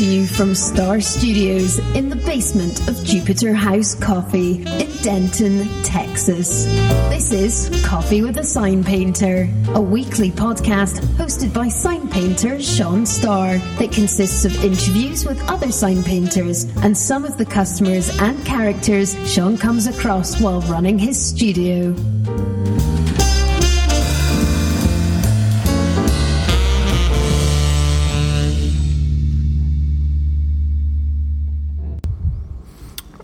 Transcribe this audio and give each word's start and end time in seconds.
to 0.00 0.06
you 0.06 0.26
from 0.26 0.54
Star 0.54 0.98
Studios 0.98 1.78
in 1.94 2.08
the 2.08 2.16
basement 2.16 2.88
of 2.88 3.04
Jupiter 3.04 3.52
House 3.52 3.94
Coffee 3.94 4.62
in 4.62 4.90
Denton, 5.02 5.68
Texas. 5.82 6.64
This 7.10 7.32
is 7.32 7.84
Coffee 7.84 8.22
with 8.22 8.38
a 8.38 8.42
Sign 8.42 8.82
Painter, 8.82 9.46
a 9.74 9.80
weekly 9.80 10.30
podcast 10.30 11.00
hosted 11.18 11.52
by 11.52 11.68
sign 11.68 12.08
painter 12.08 12.62
Sean 12.62 13.04
Starr 13.04 13.58
that 13.78 13.92
consists 13.92 14.46
of 14.46 14.64
interviews 14.64 15.26
with 15.26 15.38
other 15.50 15.70
sign 15.70 16.02
painters 16.02 16.64
and 16.82 16.96
some 16.96 17.26
of 17.26 17.36
the 17.36 17.44
customers 17.44 18.08
and 18.20 18.42
characters 18.46 19.14
Sean 19.30 19.58
comes 19.58 19.86
across 19.86 20.40
while 20.40 20.62
running 20.62 20.98
his 20.98 21.20
studio. 21.22 21.94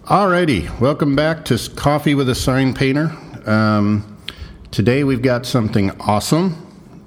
Alrighty, 0.07 0.79
welcome 0.79 1.17
back 1.17 1.45
to 1.47 1.59
Coffee 1.75 2.15
with 2.15 2.29
a 2.29 2.35
Sign 2.37 2.75
Painter. 2.75 3.11
Um, 3.45 4.17
today 4.71 5.03
we've 5.03 5.21
got 5.21 5.45
something 5.45 5.91
awesome, 6.01 6.53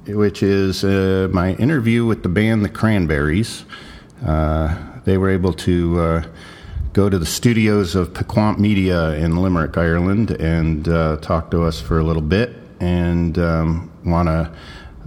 which 0.05 0.43
is 0.43 0.83
uh, 0.83 1.29
my 1.31 1.53
interview 1.53 2.05
with 2.05 2.23
the 2.23 2.27
band 2.27 2.65
The 2.65 2.67
Cranberries. 2.67 3.63
Uh, 4.25 4.77
they 5.05 5.17
were 5.17 5.29
able 5.29 5.53
to 5.53 5.97
uh, 5.97 6.23
go 6.91 7.07
to 7.09 7.17
the 7.17 7.25
studios 7.25 7.95
of 7.95 8.13
Pequant 8.13 8.59
Media 8.59 9.11
in 9.11 9.37
Limerick, 9.37 9.77
Ireland, 9.77 10.31
and 10.31 10.85
uh, 10.89 11.15
talk 11.21 11.51
to 11.51 11.63
us 11.63 11.79
for 11.79 11.99
a 11.99 12.03
little 12.03 12.21
bit. 12.21 12.53
And 12.81 13.39
um, 13.39 13.89
want 14.03 14.27
to 14.27 14.51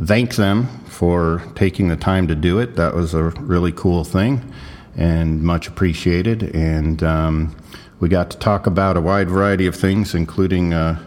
thank 0.02 0.36
them 0.36 0.66
for 0.86 1.42
taking 1.56 1.88
the 1.88 1.96
time 1.96 2.26
to 2.28 2.34
do 2.34 2.58
it. 2.58 2.74
That 2.76 2.94
was 2.94 3.12
a 3.12 3.24
really 3.24 3.72
cool 3.72 4.02
thing 4.02 4.50
and 4.96 5.42
much 5.42 5.68
appreciated. 5.68 6.54
And 6.54 7.02
um, 7.02 7.56
we 8.00 8.08
got 8.08 8.30
to 8.30 8.38
talk 8.38 8.66
about 8.66 8.96
a 8.96 9.00
wide 9.00 9.30
variety 9.30 9.66
of 9.66 9.76
things, 9.76 10.14
including 10.14 10.74
uh, 10.74 11.02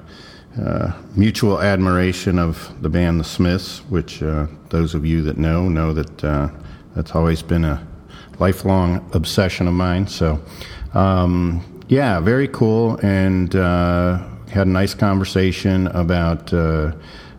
uh, 0.61 0.94
mutual 1.16 1.61
admiration 1.61 2.39
of 2.39 2.73
the 2.81 2.89
band 2.89 3.19
The 3.19 3.25
Smiths, 3.25 3.80
which 3.89 4.23
uh, 4.23 4.47
those 4.69 4.95
of 4.95 5.05
you 5.05 5.22
that 5.23 5.38
know 5.38 5.67
know 5.67 5.94
that 5.94 6.23
uh, 6.23 6.50
that's 6.95 7.11
always 7.11 7.42
been 7.42 7.66
a 7.66 7.86
lifelong 8.39 9.09
obsession 9.14 9.67
of 9.67 9.73
mine. 9.73 10.08
So, 10.08 10.42
um, 10.94 11.83
yeah, 11.88 12.20
very 12.20 12.47
cool, 12.47 12.97
and 13.03 13.55
uh, 13.55 14.25
had 14.49 14.67
a 14.67 14.70
nice 14.70 14.94
conversation 14.94 15.88
about 15.88 16.53
uh, 16.53 16.94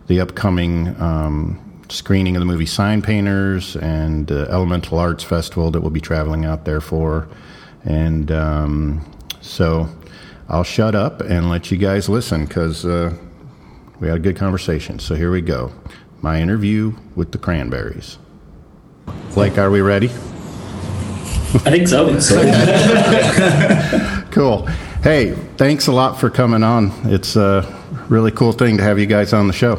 the 0.06 0.20
upcoming. 0.20 1.00
Um, 1.00 1.65
screening 1.88 2.36
of 2.36 2.40
the 2.40 2.46
movie 2.46 2.66
Sign 2.66 3.02
Painters 3.02 3.76
and 3.76 4.30
Elemental 4.30 4.98
Arts 4.98 5.24
Festival 5.24 5.70
that 5.70 5.80
we'll 5.80 5.90
be 5.90 6.00
traveling 6.00 6.44
out 6.44 6.64
there 6.64 6.80
for, 6.80 7.28
and 7.84 8.30
um, 8.30 9.12
so 9.40 9.88
I'll 10.48 10.64
shut 10.64 10.94
up 10.94 11.20
and 11.20 11.48
let 11.48 11.70
you 11.70 11.76
guys 11.76 12.08
listen 12.08 12.46
because 12.46 12.84
uh, 12.84 13.14
we 14.00 14.08
had 14.08 14.16
a 14.18 14.20
good 14.20 14.36
conversation. 14.36 14.98
So 14.98 15.14
here 15.14 15.30
we 15.30 15.40
go. 15.40 15.72
My 16.22 16.40
interview 16.40 16.94
with 17.14 17.32
the 17.32 17.38
Cranberries. 17.38 18.18
Blake, 19.34 19.58
are 19.58 19.70
we 19.70 19.80
ready? 19.80 20.08
I 21.64 21.70
think 21.70 21.88
so. 21.88 22.06
cool. 24.30 24.66
Hey, 25.02 25.32
thanks 25.56 25.86
a 25.86 25.92
lot 25.92 26.18
for 26.18 26.30
coming 26.30 26.62
on. 26.62 26.90
It's 27.04 27.36
a 27.36 27.82
really 28.08 28.30
cool 28.30 28.52
thing 28.52 28.76
to 28.78 28.82
have 28.82 28.98
you 28.98 29.06
guys 29.06 29.32
on 29.32 29.46
the 29.46 29.52
show. 29.52 29.76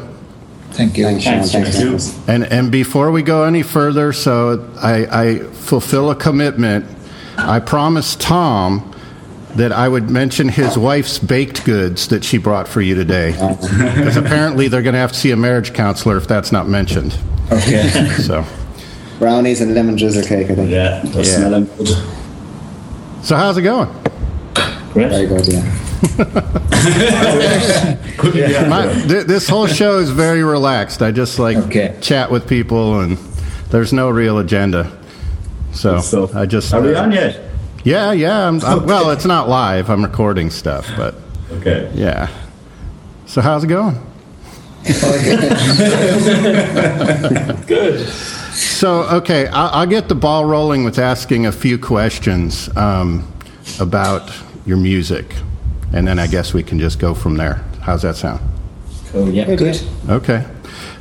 Thank 0.72 0.96
you. 0.96 1.04
Thanks, 1.04 1.24
Sean. 1.24 1.42
Thanks, 1.42 1.76
Thanks. 1.78 2.28
And 2.28 2.44
and 2.44 2.70
before 2.70 3.10
we 3.10 3.22
go 3.22 3.44
any 3.44 3.62
further, 3.62 4.12
so 4.12 4.68
I, 4.80 5.06
I 5.24 5.38
fulfill 5.38 6.10
a 6.10 6.14
commitment. 6.14 6.86
I 7.36 7.60
promised 7.60 8.20
Tom 8.20 8.94
that 9.56 9.72
I 9.72 9.88
would 9.88 10.10
mention 10.10 10.48
his 10.48 10.76
wife's 10.78 11.18
baked 11.18 11.64
goods 11.64 12.08
that 12.08 12.22
she 12.22 12.38
brought 12.38 12.68
for 12.68 12.80
you 12.80 12.94
today. 12.94 13.34
Oh. 13.38 13.56
Because 13.96 14.16
apparently 14.16 14.68
they're 14.68 14.82
going 14.82 14.92
to 14.94 14.98
have 15.00 15.12
to 15.12 15.18
see 15.18 15.30
a 15.32 15.36
marriage 15.36 15.72
counselor 15.72 16.16
if 16.16 16.28
that's 16.28 16.52
not 16.52 16.68
mentioned. 16.68 17.18
Okay. 17.50 17.88
So, 18.22 18.44
Brownies 19.18 19.60
and 19.60 19.74
lemon 19.74 19.96
drizzle 19.96 20.22
cake, 20.22 20.48
I 20.50 20.54
think. 20.54 20.70
Yeah, 20.70 21.00
those 21.06 21.28
Yeah. 21.28 21.36
smelling 21.38 21.64
good. 21.76 21.88
so 23.24 23.34
how's 23.36 23.56
it 23.56 23.62
going? 23.62 23.88
Great. 24.92 25.08
Very 25.10 25.26
good, 25.26 25.46
yeah. 25.48 25.87
My, 28.68 28.86
th- 29.06 29.26
this 29.26 29.48
whole 29.48 29.66
show 29.66 29.98
is 29.98 30.10
very 30.10 30.42
relaxed. 30.42 31.02
I 31.02 31.10
just 31.10 31.38
like 31.38 31.56
Okay. 31.56 31.96
chat 32.00 32.30
with 32.30 32.46
people, 32.48 33.00
and 33.00 33.18
there's 33.70 33.92
no 33.92 34.08
real 34.10 34.38
agenda. 34.38 34.90
So 35.72 36.00
So, 36.00 36.30
I 36.34 36.46
just 36.46 36.72
Are 36.72 36.80
we 36.80 36.94
uh, 36.94 37.02
on 37.02 37.12
yet? 37.12 37.40
Yeah, 37.84 38.12
yeah. 38.12 38.48
I'm, 38.48 38.60
I'm, 38.64 38.84
well, 38.86 39.10
it's 39.10 39.24
not 39.24 39.48
live. 39.48 39.88
I'm 39.90 40.02
recording 40.04 40.50
stuff, 40.50 40.88
but 40.96 41.14
Okay. 41.52 41.90
yeah. 41.94 42.28
So 43.26 43.40
how's 43.40 43.64
it 43.64 43.68
going? 43.68 43.96
Good. 47.66 48.08
So, 48.54 49.02
okay, 49.18 49.46
I'll, 49.48 49.70
I'll 49.80 49.86
get 49.86 50.08
the 50.08 50.14
ball 50.14 50.44
rolling 50.44 50.84
with 50.84 50.98
asking 50.98 51.46
a 51.46 51.52
few 51.52 51.78
questions 51.78 52.74
um, 52.76 53.30
about 53.80 54.30
your 54.66 54.76
music, 54.76 55.26
and 55.92 56.06
then 56.06 56.18
I 56.18 56.26
guess 56.26 56.54
we 56.54 56.62
can 56.62 56.78
just 56.78 56.98
go 56.98 57.14
from 57.14 57.36
there. 57.36 57.64
How's 57.80 58.02
that 58.02 58.16
sound? 58.16 58.40
Cool. 59.10 59.30
Yeah. 59.30 59.54
Good. 59.54 59.80
Okay. 60.08 60.46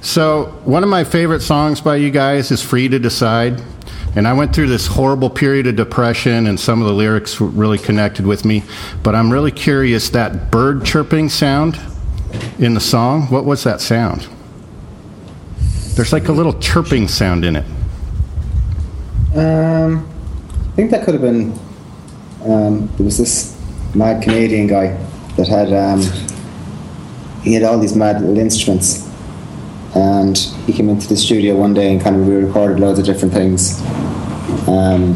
So, 0.02 0.46
one 0.64 0.84
of 0.84 0.90
my 0.90 1.04
favorite 1.04 1.42
songs 1.42 1.82
by 1.82 1.98
you 1.98 2.12
guys 2.12 2.52
is 2.52 2.62
Free 2.62 2.88
to 2.88 3.00
Decide. 3.00 3.62
And 4.16 4.28
I 4.28 4.34
went 4.34 4.56
through 4.56 4.68
this 4.68 4.88
horrible 4.88 5.30
period 5.30 5.68
of 5.68 5.76
depression, 5.76 6.48
and 6.48 6.60
some 6.60 6.82
of 6.82 6.88
the 6.88 6.94
lyrics 6.94 7.40
really 7.40 7.78
connected 7.78 8.26
with 8.26 8.46
me. 8.46 8.64
But 9.04 9.14
I'm 9.14 9.32
really 9.32 9.52
curious 9.52 10.10
that 10.12 10.50
bird 10.50 10.86
chirping 10.86 11.30
sound 11.30 11.78
in 12.60 12.74
the 12.74 12.80
song, 12.80 13.24
what 13.28 13.46
was 13.46 13.64
that 13.64 13.82
sound? 13.82 14.28
There's 15.96 16.14
like 16.14 16.28
a 16.28 16.32
little 16.32 16.54
chirping 16.60 17.08
sound 17.08 17.46
in 17.46 17.56
it. 17.58 17.66
Um, 19.36 20.08
I 20.72 20.76
think 20.76 20.92
that 20.92 21.06
could 21.06 21.14
have 21.14 21.22
been. 21.22 21.58
Um, 22.44 22.88
there 22.98 23.06
was 23.06 23.18
this 23.18 23.57
mad 23.96 24.24
Canadian 24.24 24.68
guy 24.68 24.88
that 25.38 25.48
had. 25.48 25.74
Um, 25.74 26.02
he 27.44 27.54
had 27.54 27.64
all 27.64 27.80
these 27.80 27.96
mad 27.96 28.20
little 28.20 28.38
instruments, 28.38 29.08
and 29.96 30.38
he 30.66 30.74
came 30.74 30.90
into 30.90 31.08
the 31.08 31.16
studio 31.16 31.56
one 31.56 31.74
day 31.74 31.94
and 31.94 32.02
kind 32.02 32.16
of 32.16 32.28
we 32.28 32.36
recorded 32.36 32.80
loads 32.80 33.00
of 33.00 33.06
different 33.06 33.34
things. 33.34 33.80
Um, 34.68 35.14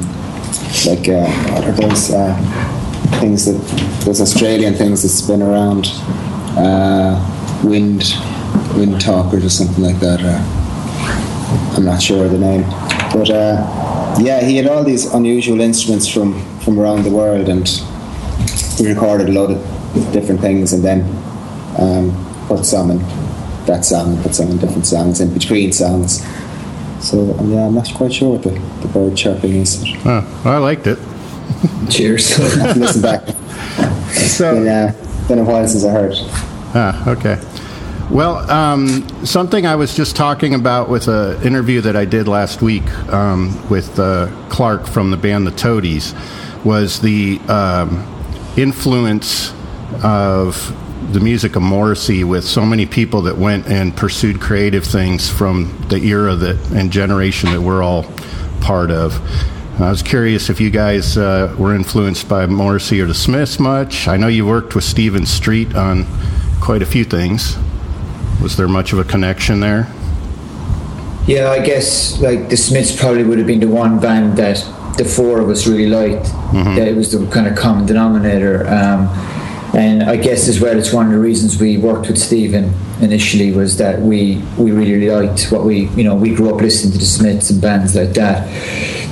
like 0.86 1.10
uh, 1.10 1.72
those 1.72 2.12
uh, 2.12 2.36
things 3.20 3.46
that 3.46 3.60
those 4.06 4.22
Australian 4.22 4.74
things 4.76 5.02
that 5.04 5.10
spin 5.10 5.42
around? 5.42 5.88
Uh, 6.58 7.18
wind, 7.64 8.04
wind 8.76 9.00
talkers 9.00 9.46
or 9.46 9.50
something 9.50 9.84
like 9.84 10.00
that. 10.00 10.20
Uh, 10.22 11.76
I'm 11.76 11.86
not 11.86 12.02
sure 12.02 12.26
of 12.26 12.32
the 12.32 12.40
name, 12.40 12.64
but 13.14 13.30
uh, 13.30 14.18
yeah, 14.20 14.42
he 14.42 14.58
had 14.58 14.68
all 14.68 14.84
these 14.84 15.06
unusual 15.14 15.62
instruments 15.62 16.08
from 16.08 16.46
from 16.60 16.80
around 16.80 17.04
the 17.04 17.12
world, 17.12 17.50
and 17.50 17.68
he 18.78 18.88
recorded 18.92 19.30
a 19.30 19.32
lot 19.32 19.52
of 19.52 20.14
different 20.14 20.42
things, 20.42 20.74
and 20.74 20.84
then 20.84 21.02
um, 21.78 22.12
put 22.48 22.66
some 22.66 22.92
in 22.92 23.00
that 23.66 23.84
song, 23.86 24.14
and 24.14 24.24
put 24.24 24.34
some 24.36 24.50
in 24.50 24.58
different 24.58 24.86
songs 24.86 25.20
in 25.22 25.34
between 25.34 25.72
songs. 25.72 26.22
So 27.00 27.34
um, 27.40 27.52
yeah, 27.52 27.66
I'm 27.68 27.76
not 27.76 27.92
quite 27.96 28.14
sure 28.14 28.32
what 28.38 28.44
the, 28.44 28.52
the 28.82 28.88
bird 28.88 29.16
chirping 29.18 29.56
is. 29.56 29.84
Oh, 30.06 30.42
I 30.46 30.58
liked 30.58 30.86
it. 30.88 31.00
Cheers. 31.90 32.40
I 32.40 32.44
have 32.68 32.78
listen 32.78 33.02
back. 33.02 33.24
It's 34.14 34.38
been, 34.38 34.66
So, 34.66 34.68
uh, 34.68 35.28
been 35.28 35.40
a 35.40 35.44
while 35.44 35.66
since 35.68 35.84
I 35.86 35.92
heard. 35.92 36.14
ah, 36.76 37.10
okay. 37.10 37.40
Well, 38.12 38.38
um, 38.52 39.08
something 39.26 39.66
I 39.66 39.76
was 39.76 39.96
just 39.96 40.18
talking 40.18 40.54
about 40.54 40.90
with 40.90 41.08
an 41.08 41.42
interview 41.44 41.80
that 41.82 41.96
I 41.96 42.04
did 42.04 42.28
last 42.28 42.62
week 42.62 42.84
um, 43.14 43.58
with 43.70 43.98
uh, 43.98 44.28
Clark 44.50 44.86
from 44.86 45.12
the 45.12 45.18
band 45.18 45.48
The 45.48 45.52
Toadies 45.52 46.14
was 46.66 47.00
the 47.00 47.40
um, 47.48 48.04
influence 48.58 49.54
of 50.04 50.76
the 51.14 51.20
music 51.20 51.56
of 51.56 51.62
Morrissey 51.62 52.24
with 52.24 52.44
so 52.46 52.66
many 52.66 52.86
people 52.86 53.24
that 53.24 53.38
went 53.38 53.68
and 53.68 53.96
pursued 53.96 54.40
creative 54.40 54.86
things 54.86 55.30
from 55.30 55.86
the 55.90 55.98
era 55.98 56.36
that 56.36 56.72
and 56.72 56.92
generation 56.92 57.52
that 57.52 57.62
we're 57.62 57.84
all 57.84 58.06
part 58.62 58.92
of. 58.92 59.20
I 59.80 59.90
was 59.90 60.04
curious 60.04 60.50
if 60.50 60.62
you 60.62 60.70
guys 60.70 61.18
uh, 61.18 61.56
were 61.58 61.76
influenced 61.76 62.30
by 62.30 62.46
Morrissey 62.46 63.02
or 63.02 63.08
the 63.08 63.16
Smiths 63.16 63.60
much. 63.60 64.08
I 64.08 64.16
know 64.16 64.28
you 64.28 64.46
worked 64.46 64.76
with 64.76 64.84
Stephen 64.84 65.26
Street 65.26 65.76
on 65.76 66.06
quite 66.62 66.82
a 66.82 66.86
few 66.86 67.04
things. 67.04 67.58
Was 68.42 68.58
there 68.58 68.68
much 68.68 68.94
of 68.94 69.00
a 69.00 69.04
connection 69.04 69.60
there? 69.60 69.92
Yeah, 71.26 71.50
I 71.50 71.64
guess 71.64 72.20
like 72.20 72.50
the 72.50 72.58
Smiths 72.58 72.96
probably 72.96 73.24
would 73.24 73.38
have 73.38 73.48
been 73.48 73.60
the 73.60 73.68
one 73.68 74.00
band 74.00 74.38
that 74.38 74.64
the 74.98 75.06
four 75.06 75.40
of 75.40 75.50
us 75.50 75.68
really 75.68 75.88
liked. 75.88 76.26
That 76.76 76.88
it 76.88 76.96
was 76.96 77.12
the 77.12 77.26
kind 77.32 77.48
of 77.48 77.56
common 77.56 77.86
denominator. 77.86 78.68
Um, 78.68 79.08
and 79.74 80.04
I 80.04 80.18
guess 80.18 80.50
as 80.50 80.60
well, 80.60 80.78
it's 80.78 80.92
one 80.92 81.06
of 81.06 81.14
the 81.14 81.20
reasons 81.20 81.60
we 81.60 81.78
worked 81.78 82.08
with 82.08 82.18
Stephen 82.18 82.74
initially 83.02 83.52
was 83.52 83.78
that 83.78 84.02
we 84.02 84.44
we 84.58 84.72
really 84.72 85.10
liked 85.10 85.52
what 85.52 85.64
we 85.64 85.88
you 85.90 86.04
know 86.04 86.14
we 86.14 86.36
grew 86.36 86.54
up 86.54 86.62
listening 86.62 86.92
to 86.94 87.00
the 87.00 87.06
Smiths 87.06 87.50
and 87.50 87.62
bands 87.62 87.96
like 87.96 88.10
that 88.10 88.48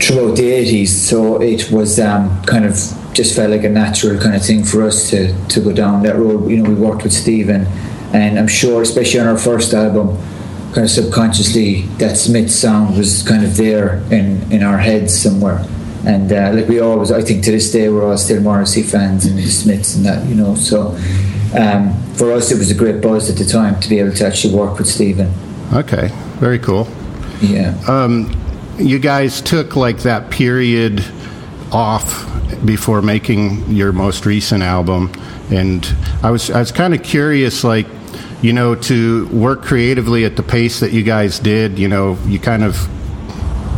throughout 0.02 0.36
the 0.36 0.52
eighties. 0.52 0.96
So 1.10 1.42
it 1.42 1.72
was 1.72 2.00
um, 2.00 2.44
kind 2.44 2.66
of 2.66 2.74
just 3.14 3.36
felt 3.36 3.52
like 3.52 3.64
a 3.64 3.70
natural 3.70 4.20
kind 4.20 4.36
of 4.36 4.46
thing 4.46 4.64
for 4.64 4.84
us 4.84 5.10
to 5.12 5.34
to 5.48 5.62
go 5.62 5.72
down 5.72 6.04
that 6.04 6.18
road. 6.18 6.50
You 6.50 6.58
know, 6.58 6.70
we 6.70 6.76
worked 6.76 7.04
with 7.04 7.14
Stephen, 7.14 7.66
and 8.14 8.38
I'm 8.38 8.50
sure, 8.50 8.81
especially 8.81 9.22
on 9.22 9.28
our 9.28 9.38
first 9.38 9.74
album, 9.74 10.18
kind 10.74 10.86
of 10.86 10.89
subconsciously 10.92 11.81
that 11.98 12.18
Smith 12.18 12.51
sound 12.51 12.98
was 12.98 13.24
kind 13.24 13.44
of 13.44 13.57
there 13.57 13.98
in 14.12 14.51
in 14.51 14.63
our 14.63 14.77
heads 14.77 15.19
somewhere 15.19 15.66
and 16.06 16.31
uh, 16.31 16.51
like 16.54 16.68
we 16.68 16.80
always, 16.80 17.12
I 17.12 17.21
think 17.21 17.44
to 17.45 17.51
this 17.51 17.71
day, 17.71 17.89
we're 17.89 18.10
all 18.10 18.18
still 18.18 18.42
Morrissey 18.42 18.83
fans 18.83 19.25
and 19.25 19.38
the 19.38 19.45
Smiths 19.48 19.95
and 19.95 20.06
that, 20.06 20.25
you 20.27 20.36
know. 20.36 20.56
So 20.56 20.98
um, 21.57 21.94
for 22.13 22.31
us, 22.31 22.51
it 22.51 22.57
was 22.57 22.71
a 22.71 22.75
great 22.75 23.01
buzz 23.01 23.30
at 23.30 23.38
the 23.38 23.45
time 23.45 23.80
to 23.81 23.89
be 23.89 24.00
able 24.00 24.13
to 24.13 24.25
actually 24.25 24.56
work 24.56 24.77
with 24.77 24.88
Stephen. 24.88 25.33
Okay, 25.74 26.10
very 26.38 26.60
cool. 26.60 26.88
Yeah. 27.42 27.77
Um, 27.88 28.33
you 28.77 28.98
guys 28.98 29.42
took 29.42 29.75
like 29.75 30.00
that 30.00 30.31
period 30.31 31.04
off 31.71 32.25
before 32.66 33.01
making 33.01 33.69
your 33.69 33.92
most 33.92 34.25
recent 34.25 34.63
album, 34.63 35.12
and 35.51 35.86
I 36.24 36.31
was 36.31 36.50
I 36.50 36.60
was 36.60 36.71
kind 36.71 36.94
of 36.94 37.04
curious, 37.04 37.63
like 37.66 37.88
you 38.41 38.53
know, 38.53 38.75
to 38.75 39.27
work 39.27 39.63
creatively 39.63 40.25
at 40.25 40.36
the 40.36 40.44
pace 40.44 40.80
that 40.80 40.91
you 40.91 41.03
guys 41.03 41.39
did. 41.39 41.77
You 41.77 41.88
know, 41.88 42.18
you 42.25 42.39
kind 42.39 42.63
of 42.63 42.75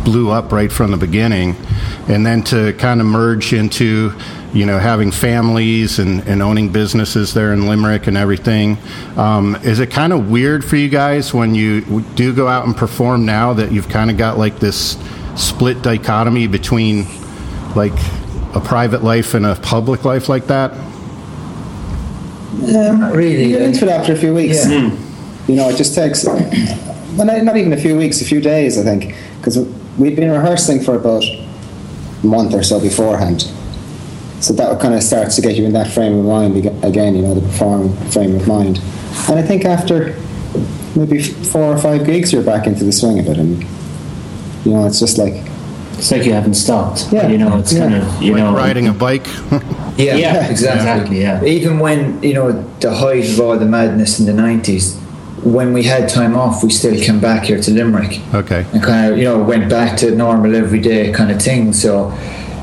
blew 0.04 0.30
up 0.30 0.52
right 0.52 0.72
from 0.72 0.90
the 0.90 0.96
beginning 0.96 1.56
and 2.08 2.26
then 2.26 2.42
to 2.42 2.72
kind 2.74 3.00
of 3.00 3.06
merge 3.06 3.52
into 3.52 4.12
you 4.52 4.66
know 4.66 4.78
having 4.78 5.10
families 5.10 5.98
and, 5.98 6.26
and 6.26 6.42
owning 6.42 6.70
businesses 6.70 7.32
there 7.32 7.52
in 7.52 7.66
limerick 7.66 8.06
and 8.06 8.16
everything 8.16 8.76
um, 9.16 9.54
is 9.62 9.78
it 9.78 9.90
kind 9.90 10.12
of 10.12 10.30
weird 10.30 10.64
for 10.64 10.76
you 10.76 10.88
guys 10.88 11.32
when 11.32 11.54
you 11.54 12.02
do 12.14 12.34
go 12.34 12.48
out 12.48 12.66
and 12.66 12.76
perform 12.76 13.24
now 13.24 13.52
that 13.52 13.70
you've 13.70 13.88
kind 13.88 14.10
of 14.10 14.16
got 14.16 14.38
like 14.38 14.58
this 14.58 14.98
split 15.36 15.80
dichotomy 15.82 16.46
between 16.46 17.06
like 17.76 17.92
a 18.54 18.60
private 18.60 19.02
life 19.02 19.34
and 19.34 19.46
a 19.46 19.54
public 19.56 20.04
life 20.04 20.28
like 20.28 20.48
that 20.48 20.72
um, 22.52 23.00
not 23.00 23.14
really 23.14 23.44
you 23.44 23.48
get 23.58 23.62
into 23.62 23.84
it 23.86 23.90
after 23.90 24.12
a 24.12 24.16
few 24.16 24.34
weeks 24.34 24.66
Yeah. 24.68 24.90
you 25.48 25.56
know 25.56 25.68
it 25.68 25.76
just 25.76 25.94
takes 25.94 26.24
well, 26.26 27.26
not 27.26 27.42
not 27.44 27.56
even 27.56 27.72
a 27.72 27.76
few 27.76 27.96
weeks 27.96 28.20
a 28.20 28.24
few 28.24 28.40
days 28.40 28.78
i 28.78 28.82
think 28.82 29.14
because 29.38 29.58
we'd 29.98 30.16
been 30.16 30.30
rehearsing 30.30 30.80
for 30.80 30.94
about 30.96 31.24
a 31.24 32.26
month 32.26 32.54
or 32.54 32.62
so 32.62 32.80
beforehand 32.80 33.42
so 34.40 34.52
that 34.54 34.80
kind 34.80 34.94
of 34.94 35.02
starts 35.02 35.36
to 35.36 35.42
get 35.42 35.56
you 35.56 35.64
in 35.64 35.72
that 35.72 35.88
frame 35.90 36.14
of 36.18 36.24
mind 36.24 36.56
again 36.84 37.14
you 37.14 37.22
know 37.22 37.34
the 37.34 37.40
performing 37.40 37.94
frame 38.10 38.34
of 38.36 38.46
mind 38.46 38.78
and 39.28 39.38
i 39.38 39.42
think 39.42 39.64
after 39.64 40.14
maybe 40.94 41.22
four 41.22 41.64
or 41.74 41.78
five 41.78 42.04
gigs 42.04 42.32
you're 42.32 42.42
back 42.42 42.66
into 42.66 42.84
the 42.84 42.92
swing 42.92 43.18
of 43.18 43.26
it 43.28 43.38
and 43.38 43.62
you 44.64 44.72
know 44.72 44.86
it's 44.86 45.00
just 45.00 45.16
like 45.18 45.34
It's 45.98 46.10
like 46.10 46.24
you 46.26 46.32
haven't 46.34 46.54
stopped. 46.56 47.06
Yeah. 47.12 47.28
You 47.28 47.38
know, 47.38 47.58
it's 47.58 47.72
Yeah. 47.72 47.80
kind 47.88 47.94
of, 47.94 48.22
you 48.22 48.32
like 48.32 48.42
know. 48.42 48.56
riding 48.56 48.88
a 48.88 48.92
bike 48.92 49.26
Yeah, 49.96 50.16
Yeah, 50.16 50.48
exactly. 50.48 50.80
exactly, 50.80 51.20
yeah. 51.20 51.44
Even 51.44 51.78
when 51.78 52.22
you 52.22 52.34
know 52.34 52.52
the 52.80 52.94
height 52.94 53.28
of 53.28 53.40
all 53.40 53.58
the 53.58 53.66
madness 53.66 54.18
in 54.20 54.26
the 54.26 54.32
nineties, 54.32 54.96
when 55.42 55.72
we 55.72 55.82
had 55.82 56.08
time 56.08 56.36
off, 56.36 56.62
we 56.62 56.70
still 56.70 56.98
came 57.00 57.20
back 57.20 57.44
here 57.44 57.60
to 57.60 57.70
Limerick. 57.70 58.20
okay 58.32 58.64
and 58.72 58.82
kind 58.82 59.12
of 59.12 59.18
you 59.18 59.24
know 59.24 59.42
went 59.42 59.68
back 59.68 59.96
to 59.98 60.14
normal 60.14 60.54
everyday 60.54 61.12
kind 61.12 61.30
of 61.30 61.42
thing. 61.42 61.72
So 61.72 62.16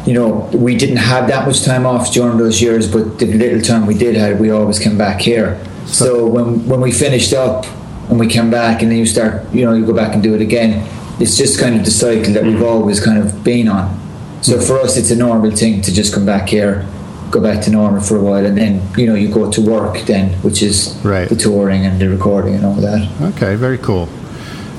you 0.06 0.14
know 0.14 0.50
we 0.54 0.76
didn't 0.76 0.98
have 0.98 1.28
that 1.28 1.46
much 1.46 1.64
time 1.64 1.86
off 1.86 2.12
during 2.14 2.38
those 2.38 2.62
years, 2.62 2.92
but 2.92 3.20
the 3.20 3.26
little 3.26 3.62
time 3.62 3.86
we 3.86 3.94
did 3.96 4.16
have, 4.16 4.40
we 4.40 4.50
always 4.50 4.80
came 4.80 4.98
back 4.98 5.20
here. 5.22 5.60
So 5.86 6.26
when 6.26 6.68
when 6.68 6.81
we 6.81 6.92
finished 6.92 7.34
up 7.34 7.66
and 8.10 8.20
we 8.20 8.28
came 8.28 8.50
back, 8.50 8.81
and 8.81 8.92
then 8.92 8.98
you 8.98 9.06
start 9.06 9.54
you 9.54 9.66
know 9.66 9.74
you 9.74 9.86
go 9.86 9.94
back 9.94 10.14
and 10.14 10.24
do 10.24 10.34
it 10.34 10.42
again. 10.42 10.88
It's 11.22 11.36
just 11.36 11.60
kind 11.60 11.76
of 11.76 11.84
the 11.84 11.92
cycle 11.92 12.31
that 12.34 12.44
we've 12.44 12.60
mm. 12.60 12.66
always 12.66 13.04
kind 13.04 13.22
of 13.22 13.44
been 13.44 13.68
on. 13.68 14.00
So 14.42 14.56
mm. 14.56 14.66
for 14.66 14.80
us, 14.80 14.96
it's 14.96 15.12
a 15.12 15.18
normal 15.18 15.52
thing 15.52 15.81
to 15.81 15.94
just 15.94 16.14
come 16.14 16.26
back 16.26 16.48
here, 16.48 16.88
go 17.31 17.40
back 17.42 17.64
to 17.66 17.72
normal 17.72 18.02
for 18.02 18.18
a 18.18 18.22
while, 18.22 18.46
and 18.46 18.58
then 18.58 18.81
you 18.98 19.06
know 19.08 19.16
you 19.16 19.28
go 19.34 19.50
to 19.52 19.62
work 19.62 20.00
then, 20.06 20.30
which 20.42 20.62
is 20.62 20.98
Right. 21.04 21.28
the 21.30 21.36
touring 21.36 21.86
and 21.86 22.00
the 22.00 22.08
recording 22.10 22.56
and 22.56 22.66
all 22.66 22.76
that. 22.76 23.08
Okay, 23.36 23.56
very 23.56 23.78
cool. 23.78 24.08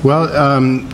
Well, 0.03 0.35
um, 0.35 0.89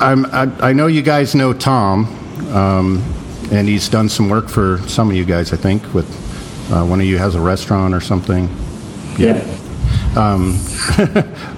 I'm, 0.00 0.26
I, 0.26 0.50
I 0.68 0.72
know 0.72 0.86
you 0.86 1.02
guys 1.02 1.34
know 1.34 1.52
Tom, 1.52 2.06
um, 2.54 3.02
and 3.50 3.66
he's 3.68 3.88
done 3.88 4.08
some 4.08 4.28
work 4.28 4.48
for 4.48 4.78
some 4.86 5.10
of 5.10 5.16
you 5.16 5.24
guys, 5.24 5.52
I 5.52 5.56
think, 5.56 5.82
with 5.92 6.06
uh, 6.72 6.84
one 6.86 7.00
of 7.00 7.06
you 7.06 7.18
has 7.18 7.34
a 7.34 7.40
restaurant 7.40 7.94
or 7.94 8.00
something. 8.00 8.48
Yeah. 9.18 9.42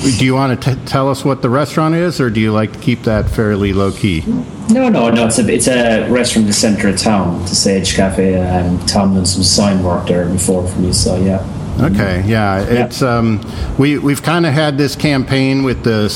Do 0.00 0.24
you 0.24 0.34
want 0.34 0.62
to 0.62 0.74
t- 0.74 0.80
tell 0.86 1.10
us 1.10 1.24
what 1.24 1.42
the 1.42 1.50
restaurant 1.50 1.94
is, 1.94 2.20
or 2.20 2.30
do 2.30 2.40
you 2.40 2.52
like 2.52 2.72
to 2.72 2.78
keep 2.78 3.02
that 3.02 3.28
fairly 3.28 3.72
low 3.72 3.90
key? 3.90 4.22
No, 4.70 4.88
no, 4.88 5.10
no. 5.10 5.26
It's 5.26 5.38
a 5.38 5.48
it's 5.52 5.66
a 5.66 6.08
restaurant 6.08 6.44
in 6.44 6.46
the 6.46 6.52
centre 6.52 6.88
of 6.88 6.98
town, 6.98 7.42
the 7.42 7.48
Sage 7.48 7.94
Cafe. 7.94 8.40
Um, 8.40 8.78
Tom 8.86 9.14
done 9.14 9.26
some 9.26 9.42
sign 9.42 9.82
work 9.82 10.06
there 10.06 10.28
before 10.28 10.66
for 10.68 10.78
me, 10.78 10.92
so 10.92 11.16
yeah. 11.16 11.44
Okay, 11.80 12.24
yeah, 12.26 12.60
it's 12.60 13.02
um, 13.02 13.40
we 13.78 13.98
we've 13.98 14.22
kind 14.22 14.46
of 14.46 14.52
had 14.52 14.78
this 14.78 14.96
campaign 14.96 15.62
with 15.62 15.84
the 15.84 16.08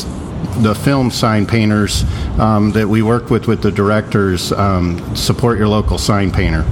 the 0.61 0.75
film 0.75 1.11
sign 1.11 1.47
painters 1.47 2.05
um, 2.39 2.73
that 2.73 2.89
we 2.89 3.03
work 3.03 3.31
with 3.31 3.47
with 3.47 3.63
the 3.63 3.71
directors. 3.71 4.53
Um, 4.53 5.17
support 5.17 5.59
your 5.59 5.69
local 5.69 5.99
sign 5.99 6.31
painter, 6.31 6.65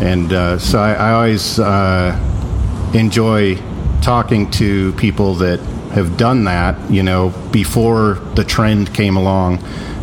and 0.00 0.32
uh, 0.32 0.58
so 0.58 0.78
I, 0.78 0.92
I 0.94 1.12
always 1.12 1.58
uh, 1.58 2.90
enjoy 2.94 3.56
talking 4.00 4.50
to 4.52 4.92
people 4.94 5.34
that 5.36 5.60
have 5.92 6.16
done 6.16 6.44
that. 6.44 6.90
You 6.90 7.02
know, 7.02 7.30
before 7.50 8.14
the 8.34 8.44
trend 8.44 8.94
came 8.94 9.16
along, 9.16 9.58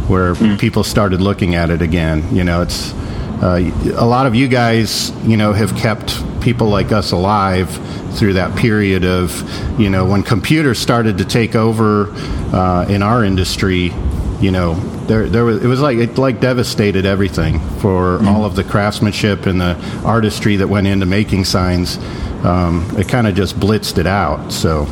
where 0.09 0.35
people 0.57 0.83
started 0.83 1.21
looking 1.21 1.55
at 1.55 1.69
it 1.69 1.81
again. 1.81 2.35
You 2.35 2.43
know, 2.43 2.61
it's 2.61 2.93
uh, 3.41 3.71
a 3.95 4.05
lot 4.05 4.25
of 4.25 4.35
you 4.35 4.47
guys, 4.47 5.11
you 5.25 5.37
know, 5.37 5.53
have 5.53 5.75
kept 5.75 6.23
people 6.41 6.67
like 6.67 6.91
us 6.91 7.11
alive 7.11 7.69
through 8.17 8.33
that 8.33 8.57
period 8.57 9.05
of, 9.05 9.79
you 9.79 9.89
know, 9.89 10.05
when 10.05 10.23
computers 10.23 10.79
started 10.79 11.19
to 11.19 11.25
take 11.25 11.55
over 11.55 12.11
uh, 12.53 12.85
in 12.89 13.01
our 13.03 13.23
industry. 13.23 13.93
You 14.41 14.51
know, 14.51 14.73
there, 15.05 15.27
there 15.27 15.45
was 15.45 15.63
it 15.63 15.67
was 15.67 15.81
like 15.81 15.97
it 15.97 16.17
like 16.17 16.39
devastated 16.39 17.05
everything 17.05 17.59
for 17.79 18.25
all 18.25 18.45
of 18.45 18.55
the 18.55 18.63
craftsmanship 18.63 19.45
and 19.45 19.59
the 19.59 19.75
artistry 20.05 20.55
that 20.57 20.67
went 20.67 20.87
into 20.87 21.05
making 21.05 21.45
signs. 21.45 21.97
Um, 22.43 22.89
it 22.97 23.07
kind 23.09 23.27
of 23.27 23.35
just 23.35 23.59
blitzed 23.59 23.97
it 23.97 24.07
out. 24.07 24.51
So 24.51 24.85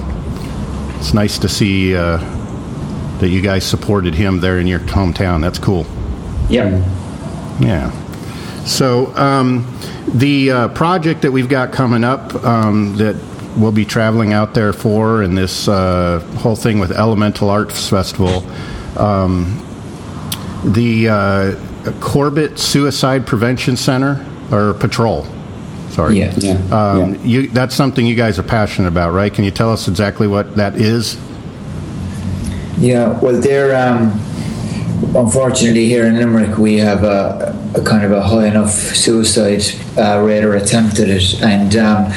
it's 0.97 1.13
nice 1.13 1.39
to 1.39 1.49
see 1.49 1.95
uh, 1.95 2.17
that 3.19 3.29
you 3.29 3.41
guys 3.41 3.65
supported 3.65 4.13
him 4.15 4.39
there 4.39 4.59
in 4.59 4.67
your 4.67 4.79
hometown. 4.79 5.41
That's 5.41 5.59
cool. 5.59 5.85
Yeah. 6.49 6.83
Yeah. 7.59 7.91
So 8.65 9.15
um, 9.15 9.65
the 10.07 10.51
uh, 10.51 10.67
project 10.69 11.21
that 11.21 11.31
we've 11.31 11.49
got 11.49 11.71
coming 11.71 12.03
up 12.03 12.31
that 12.31 13.15
we'll 13.57 13.71
be 13.71 13.85
traveling 13.85 14.33
out 14.33 14.53
there 14.53 14.73
for, 14.73 15.23
and 15.23 15.37
this 15.37 15.67
uh, 15.67 16.19
whole 16.37 16.55
thing 16.55 16.79
with 16.79 16.91
Elemental 16.91 17.49
Arts 17.49 17.89
Festival, 17.89 18.45
um, 18.97 19.63
the 20.63 21.09
uh, 21.09 21.91
Corbett 21.99 22.59
Suicide 22.59 23.25
Prevention 23.25 23.75
Center 23.77 24.25
or 24.51 24.73
Patrol. 24.73 25.25
Sorry. 25.89 26.19
Yeah. 26.19 26.33
Yeah. 26.37 26.53
Um, 26.71 27.15
yeah. 27.15 27.21
You, 27.23 27.47
that's 27.49 27.75
something 27.75 28.05
you 28.05 28.15
guys 28.15 28.37
are 28.39 28.43
passionate 28.43 28.87
about, 28.87 29.13
right? 29.13 29.33
Can 29.33 29.43
you 29.43 29.51
tell 29.51 29.71
us 29.71 29.87
exactly 29.87 30.27
what 30.27 30.55
that 30.55 30.75
is? 30.75 31.17
Yeah, 32.79 33.19
well, 33.21 33.41
they're 33.41 33.75
um, 33.75 34.11
unfortunately 35.15 35.85
here 35.85 36.05
in 36.05 36.15
Limerick 36.17 36.57
we 36.57 36.77
have 36.77 37.03
a, 37.03 37.55
a 37.75 37.83
kind 37.83 38.05
of 38.05 38.11
a 38.11 38.21
high 38.21 38.47
enough 38.47 38.71
suicide 38.71 39.63
uh, 39.97 40.21
rate 40.21 40.43
or 40.43 40.55
attempt 40.55 40.99
at 40.99 41.09
it, 41.09 41.41
and 41.41 41.75
um, 41.75 42.11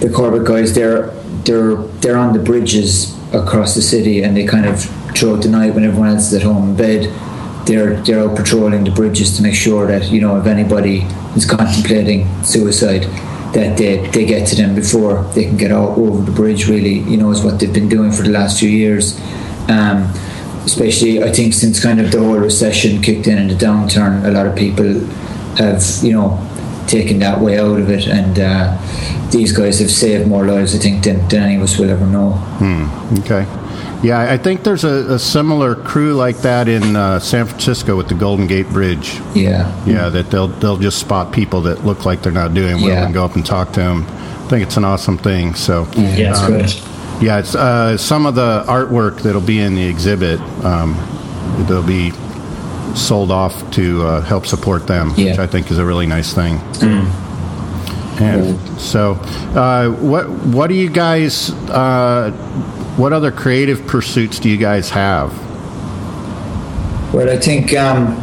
the 0.00 0.10
Corbett 0.14 0.46
guys 0.46 0.74
they're 0.74 1.10
they're 1.44 1.76
they're 1.76 2.16
on 2.16 2.32
the 2.32 2.38
bridges 2.38 3.14
across 3.34 3.74
the 3.74 3.82
city, 3.82 4.22
and 4.22 4.36
they 4.36 4.46
kind 4.46 4.66
of 4.66 4.80
throughout 5.14 5.42
the 5.42 5.48
night 5.48 5.74
when 5.74 5.84
everyone 5.84 6.08
else 6.08 6.28
is 6.28 6.34
at 6.34 6.42
home 6.42 6.70
in 6.70 6.76
bed. 6.76 7.12
They're, 7.66 8.00
they're 8.02 8.20
out 8.20 8.36
patrolling 8.36 8.84
the 8.84 8.92
bridges 8.92 9.36
to 9.36 9.42
make 9.42 9.56
sure 9.56 9.86
that 9.88 10.10
you 10.10 10.20
know 10.20 10.38
if 10.38 10.46
anybody 10.46 10.98
is 11.34 11.44
contemplating 11.44 12.26
suicide 12.44 13.02
that 13.54 13.76
they, 13.76 14.06
they 14.10 14.24
get 14.24 14.46
to 14.48 14.56
them 14.56 14.74
before 14.74 15.24
they 15.34 15.44
can 15.44 15.56
get 15.56 15.72
out 15.72 15.98
over 15.98 16.22
the 16.22 16.30
bridge 16.30 16.68
really 16.68 17.00
you 17.10 17.16
know 17.16 17.30
is 17.32 17.42
what 17.42 17.58
they've 17.58 17.72
been 17.72 17.88
doing 17.88 18.12
for 18.12 18.22
the 18.22 18.30
last 18.30 18.60
few 18.60 18.68
years 18.68 19.18
um, 19.68 20.12
especially 20.66 21.22
I 21.22 21.32
think 21.32 21.54
since 21.54 21.82
kind 21.82 22.00
of 22.00 22.10
the 22.10 22.18
whole 22.18 22.38
recession 22.38 23.00
kicked 23.00 23.26
in 23.28 23.38
and 23.38 23.48
the 23.48 23.54
downturn, 23.54 24.24
a 24.24 24.30
lot 24.30 24.46
of 24.46 24.56
people 24.56 25.00
have 25.56 25.82
you 26.02 26.12
know 26.12 26.42
taken 26.86 27.18
that 27.20 27.40
way 27.40 27.58
out 27.58 27.78
of 27.80 27.88
it, 27.88 28.06
and 28.06 28.38
uh, 28.38 29.30
these 29.30 29.52
guys 29.52 29.78
have 29.78 29.90
saved 29.90 30.28
more 30.28 30.44
lives 30.44 30.74
I 30.74 30.78
think 30.78 31.04
than, 31.04 31.26
than 31.28 31.42
any 31.42 31.56
of 31.56 31.62
us 31.62 31.78
will 31.78 31.90
ever 31.90 32.06
know. 32.06 32.32
Hmm. 32.60 33.18
Okay. 33.20 33.46
Yeah, 34.06 34.20
I 34.32 34.38
think 34.38 34.62
there's 34.62 34.84
a, 34.84 35.14
a 35.14 35.18
similar 35.18 35.74
crew 35.74 36.14
like 36.14 36.36
that 36.38 36.68
in 36.68 36.94
uh, 36.94 37.18
San 37.18 37.44
Francisco 37.46 37.96
with 37.96 38.06
the 38.06 38.14
Golden 38.14 38.46
Gate 38.46 38.68
Bridge. 38.68 39.18
Yeah, 39.34 39.84
Yeah, 39.84 40.08
that 40.10 40.30
they'll 40.30 40.46
they'll 40.46 40.76
just 40.76 40.98
spot 41.00 41.32
people 41.32 41.62
that 41.62 41.84
look 41.84 42.04
like 42.04 42.22
they're 42.22 42.30
not 42.30 42.54
doing 42.54 42.76
well 42.76 42.90
Yeah. 42.90 43.04
and 43.06 43.12
go 43.12 43.24
up 43.24 43.34
and 43.34 43.44
talk 43.44 43.72
to 43.72 43.80
them. 43.80 44.06
I 44.06 44.48
think 44.48 44.62
it's 44.62 44.76
an 44.76 44.84
awesome 44.84 45.18
thing. 45.18 45.56
So 45.56 45.88
Yeah, 45.96 46.30
it's 46.30 46.38
um, 46.38 46.52
great. 46.52 46.82
Yeah, 47.20 47.38
it's 47.40 47.56
uh, 47.56 47.96
some 47.96 48.26
of 48.26 48.36
the 48.36 48.62
artwork 48.68 49.22
that'll 49.22 49.40
be 49.40 49.58
in 49.58 49.74
the 49.74 49.84
exhibit. 49.88 50.38
Um, 50.64 50.94
they'll 51.68 51.82
be 51.82 52.12
sold 52.94 53.32
off 53.32 53.68
to 53.72 54.04
uh, 54.06 54.20
help 54.20 54.46
support 54.46 54.86
them, 54.86 55.10
which 55.16 55.38
I 55.40 55.48
think 55.48 55.72
is 55.72 55.78
a 55.78 55.84
really 55.84 56.06
nice 56.06 56.32
thing. 56.32 56.60
And 58.18 58.58
so, 58.80 59.12
uh, 59.54 59.90
what 59.90 60.30
what 60.30 60.68
do 60.68 60.74
you 60.74 60.88
guys? 60.88 61.50
Uh, 61.68 62.30
what 62.96 63.12
other 63.12 63.30
creative 63.30 63.86
pursuits 63.86 64.38
do 64.38 64.48
you 64.48 64.56
guys 64.56 64.90
have? 64.90 65.32
Well, 67.12 67.30
I 67.30 67.38
think 67.38 67.74
um, 67.74 68.14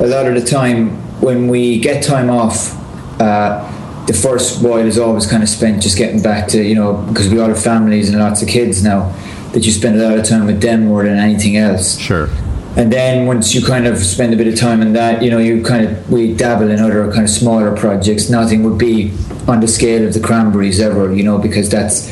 a 0.00 0.06
lot 0.06 0.26
of 0.26 0.34
the 0.34 0.44
time 0.44 0.90
when 1.20 1.48
we 1.48 1.78
get 1.80 2.02
time 2.02 2.30
off, 2.30 2.74
uh, 3.20 3.72
the 4.06 4.12
first 4.12 4.62
while 4.62 4.78
is 4.78 4.98
always 4.98 5.26
kind 5.26 5.42
of 5.42 5.48
spent 5.48 5.82
just 5.82 5.98
getting 5.98 6.22
back 6.22 6.48
to, 6.48 6.62
you 6.62 6.74
know, 6.74 6.94
because 7.08 7.28
we 7.28 7.38
all 7.38 7.48
have 7.48 7.62
families 7.62 8.08
and 8.08 8.18
lots 8.18 8.42
of 8.42 8.48
kids 8.48 8.82
now, 8.82 9.12
that 9.52 9.64
you 9.64 9.72
spend 9.72 10.00
a 10.00 10.08
lot 10.08 10.18
of 10.18 10.24
time 10.24 10.46
with 10.46 10.60
them 10.60 10.86
more 10.86 11.04
than 11.04 11.18
anything 11.18 11.56
else. 11.56 11.98
Sure. 11.98 12.28
And 12.76 12.92
then 12.92 13.26
once 13.26 13.54
you 13.54 13.64
kind 13.64 13.86
of 13.86 13.96
spend 13.98 14.34
a 14.34 14.36
bit 14.36 14.46
of 14.46 14.58
time 14.58 14.82
in 14.82 14.92
that, 14.92 15.22
you 15.22 15.30
know, 15.30 15.38
you 15.38 15.62
kind 15.62 15.86
of 15.86 16.10
we 16.10 16.34
dabble 16.34 16.70
in 16.70 16.78
other 16.78 17.10
kind 17.10 17.24
of 17.24 17.30
smaller 17.30 17.74
projects. 17.74 18.28
Nothing 18.28 18.62
would 18.64 18.78
be 18.78 19.12
on 19.48 19.60
the 19.60 19.68
scale 19.68 20.06
of 20.06 20.12
the 20.12 20.20
Cranberries 20.20 20.78
ever, 20.78 21.12
you 21.14 21.22
know, 21.22 21.38
because 21.38 21.70
that's 21.70 22.10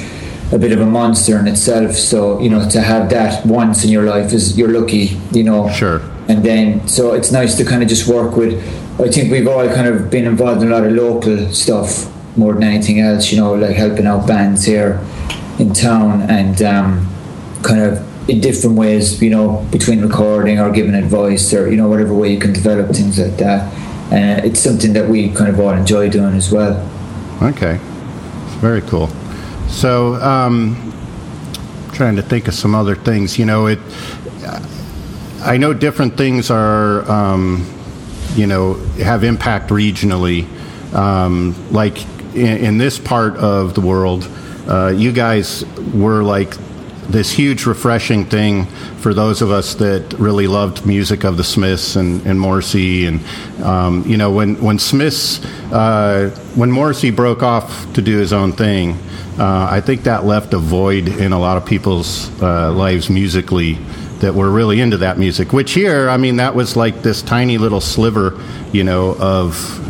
a 0.54 0.58
bit 0.58 0.72
of 0.72 0.80
a 0.80 0.86
monster 0.86 1.38
in 1.38 1.48
itself. 1.48 1.92
So 1.96 2.40
you 2.40 2.48
know, 2.48 2.66
to 2.70 2.80
have 2.80 3.10
that 3.10 3.44
once 3.44 3.84
in 3.84 3.90
your 3.90 4.04
life 4.04 4.32
is 4.32 4.56
you're 4.56 4.70
lucky, 4.80 5.18
you 5.32 5.42
know. 5.42 5.68
Sure. 5.70 6.00
And 6.28 6.42
then 6.42 6.88
so 6.88 7.12
it's 7.12 7.30
nice 7.32 7.56
to 7.56 7.64
kind 7.64 7.82
of 7.82 7.88
just 7.88 8.08
work 8.08 8.36
with. 8.36 8.54
I 9.00 9.10
think 9.10 9.30
we've 9.32 9.48
all 9.48 9.66
kind 9.68 9.88
of 9.88 10.10
been 10.10 10.24
involved 10.24 10.62
in 10.62 10.68
a 10.68 10.70
lot 10.70 10.84
of 10.86 10.92
local 10.92 11.52
stuff 11.52 12.10
more 12.36 12.54
than 12.54 12.62
anything 12.62 13.00
else, 13.00 13.32
you 13.32 13.38
know, 13.38 13.54
like 13.54 13.76
helping 13.76 14.06
out 14.06 14.26
bands 14.26 14.64
here 14.64 15.00
in 15.58 15.72
town 15.72 16.22
and 16.22 16.62
um, 16.62 17.08
kind 17.62 17.80
of 17.80 18.28
in 18.30 18.40
different 18.40 18.76
ways, 18.76 19.20
you 19.20 19.30
know, 19.30 19.66
between 19.70 20.00
recording 20.00 20.58
or 20.58 20.70
giving 20.70 20.94
advice 20.94 21.52
or, 21.52 21.68
you 21.70 21.76
know, 21.76 21.88
whatever 21.88 22.14
way 22.14 22.32
you 22.32 22.38
can 22.38 22.52
develop 22.52 22.94
things 22.94 23.18
like 23.18 23.36
that. 23.36 23.72
And 24.12 24.44
it's 24.44 24.60
something 24.60 24.92
that 24.92 25.08
we 25.08 25.30
kind 25.30 25.50
of 25.50 25.60
all 25.60 25.70
enjoy 25.70 26.08
doing 26.08 26.34
as 26.34 26.50
well. 26.50 26.88
Okay. 27.42 27.78
Very 28.60 28.80
cool. 28.82 29.10
So, 29.68 30.14
um, 30.14 30.92
trying 31.92 32.16
to 32.16 32.22
think 32.22 32.48
of 32.48 32.54
some 32.54 32.74
other 32.74 32.94
things. 32.96 33.38
You 33.38 33.46
know, 33.46 33.66
it. 33.66 33.78
I 35.42 35.58
know 35.58 35.74
different 35.74 36.16
things 36.16 36.50
are, 36.50 37.10
um, 37.10 37.70
you 38.34 38.46
know, 38.46 38.74
have 38.96 39.24
impact 39.24 39.70
regionally. 39.70 40.46
Um, 40.94 41.54
like 41.70 42.02
in, 42.34 42.56
in 42.58 42.78
this 42.78 42.98
part 42.98 43.36
of 43.36 43.74
the 43.74 43.80
world, 43.80 44.28
uh, 44.68 44.88
you 44.88 45.12
guys 45.12 45.64
were 45.92 46.22
like 46.22 46.54
this 47.08 47.32
huge 47.32 47.66
refreshing 47.66 48.24
thing 48.24 48.66
for 49.00 49.14
those 49.14 49.42
of 49.42 49.50
us 49.50 49.74
that 49.76 50.14
really 50.18 50.46
loved 50.46 50.86
music 50.86 51.24
of 51.24 51.36
the 51.36 51.44
Smiths 51.44 51.96
and, 51.96 52.24
and 52.26 52.40
Morrissey. 52.40 53.06
And 53.06 53.20
um, 53.62 54.04
you 54.06 54.16
know 54.16 54.30
when 54.30 54.60
when 54.62 54.78
Smiths 54.78 55.44
uh, 55.72 56.30
when 56.54 56.70
Morrissey 56.70 57.10
broke 57.10 57.42
off 57.42 57.92
to 57.94 58.02
do 58.02 58.18
his 58.18 58.32
own 58.32 58.52
thing 58.52 58.98
uh, 59.38 59.66
I 59.68 59.80
think 59.80 60.04
that 60.04 60.24
left 60.24 60.54
a 60.54 60.58
void 60.58 61.08
in 61.08 61.32
a 61.32 61.38
lot 61.38 61.56
of 61.56 61.66
people's 61.66 62.30
uh, 62.40 62.70
lives 62.72 63.10
musically 63.10 63.74
that 64.20 64.32
were 64.34 64.48
really 64.50 64.80
into 64.80 64.98
that 64.98 65.18
music 65.18 65.52
which 65.52 65.72
here 65.72 66.08
I 66.08 66.16
mean 66.16 66.36
that 66.36 66.54
was 66.54 66.76
like 66.76 67.02
this 67.02 67.20
tiny 67.20 67.58
little 67.58 67.80
sliver 67.80 68.40
you 68.72 68.84
know 68.84 69.16
of 69.18 69.80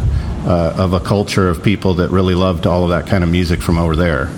uh, 0.46 0.74
of 0.76 0.92
a 0.92 1.00
culture 1.00 1.48
of 1.48 1.62
people 1.62 1.94
that 1.94 2.10
really 2.10 2.34
loved 2.34 2.66
all 2.66 2.84
of 2.84 2.90
that 2.90 3.06
kind 3.06 3.22
of 3.22 3.30
music 3.30 3.62
from 3.62 3.78
over 3.78 3.96
there 3.96 4.30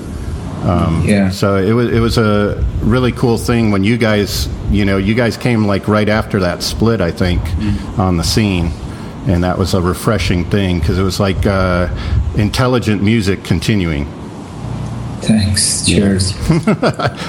yeah. 1.05 1.31
so 1.31 1.57
it 1.57 1.73
was 1.73 1.93
it 1.93 2.01
was 2.01 2.19
a 2.19 2.63
really 2.81 3.13
cool 3.13 3.39
thing 3.39 3.71
when 3.71 3.85
you 3.85 3.97
guys 3.97 4.49
you 4.71 4.85
know 4.85 4.97
you 4.97 5.15
guys 5.15 5.37
came 5.37 5.65
like 5.67 5.87
right 5.89 6.09
after 6.09 6.41
that 6.41 6.63
split 6.63 7.01
I 7.01 7.11
think 7.13 7.41
on 7.99 8.17
the 8.17 8.25
scene, 8.25 8.73
and 9.29 9.45
that 9.45 9.59
was 9.59 9.75
a 9.75 9.81
refreshing 9.81 10.45
thing 10.51 10.81
because 10.81 10.99
it 10.99 11.03
was 11.05 11.21
like 11.21 11.47
uh, 11.47 11.89
intelligent 12.37 13.03
music 13.03 13.45
continuing. 13.45 14.07
Thanks. 15.23 15.87
Cheers. 15.87 16.33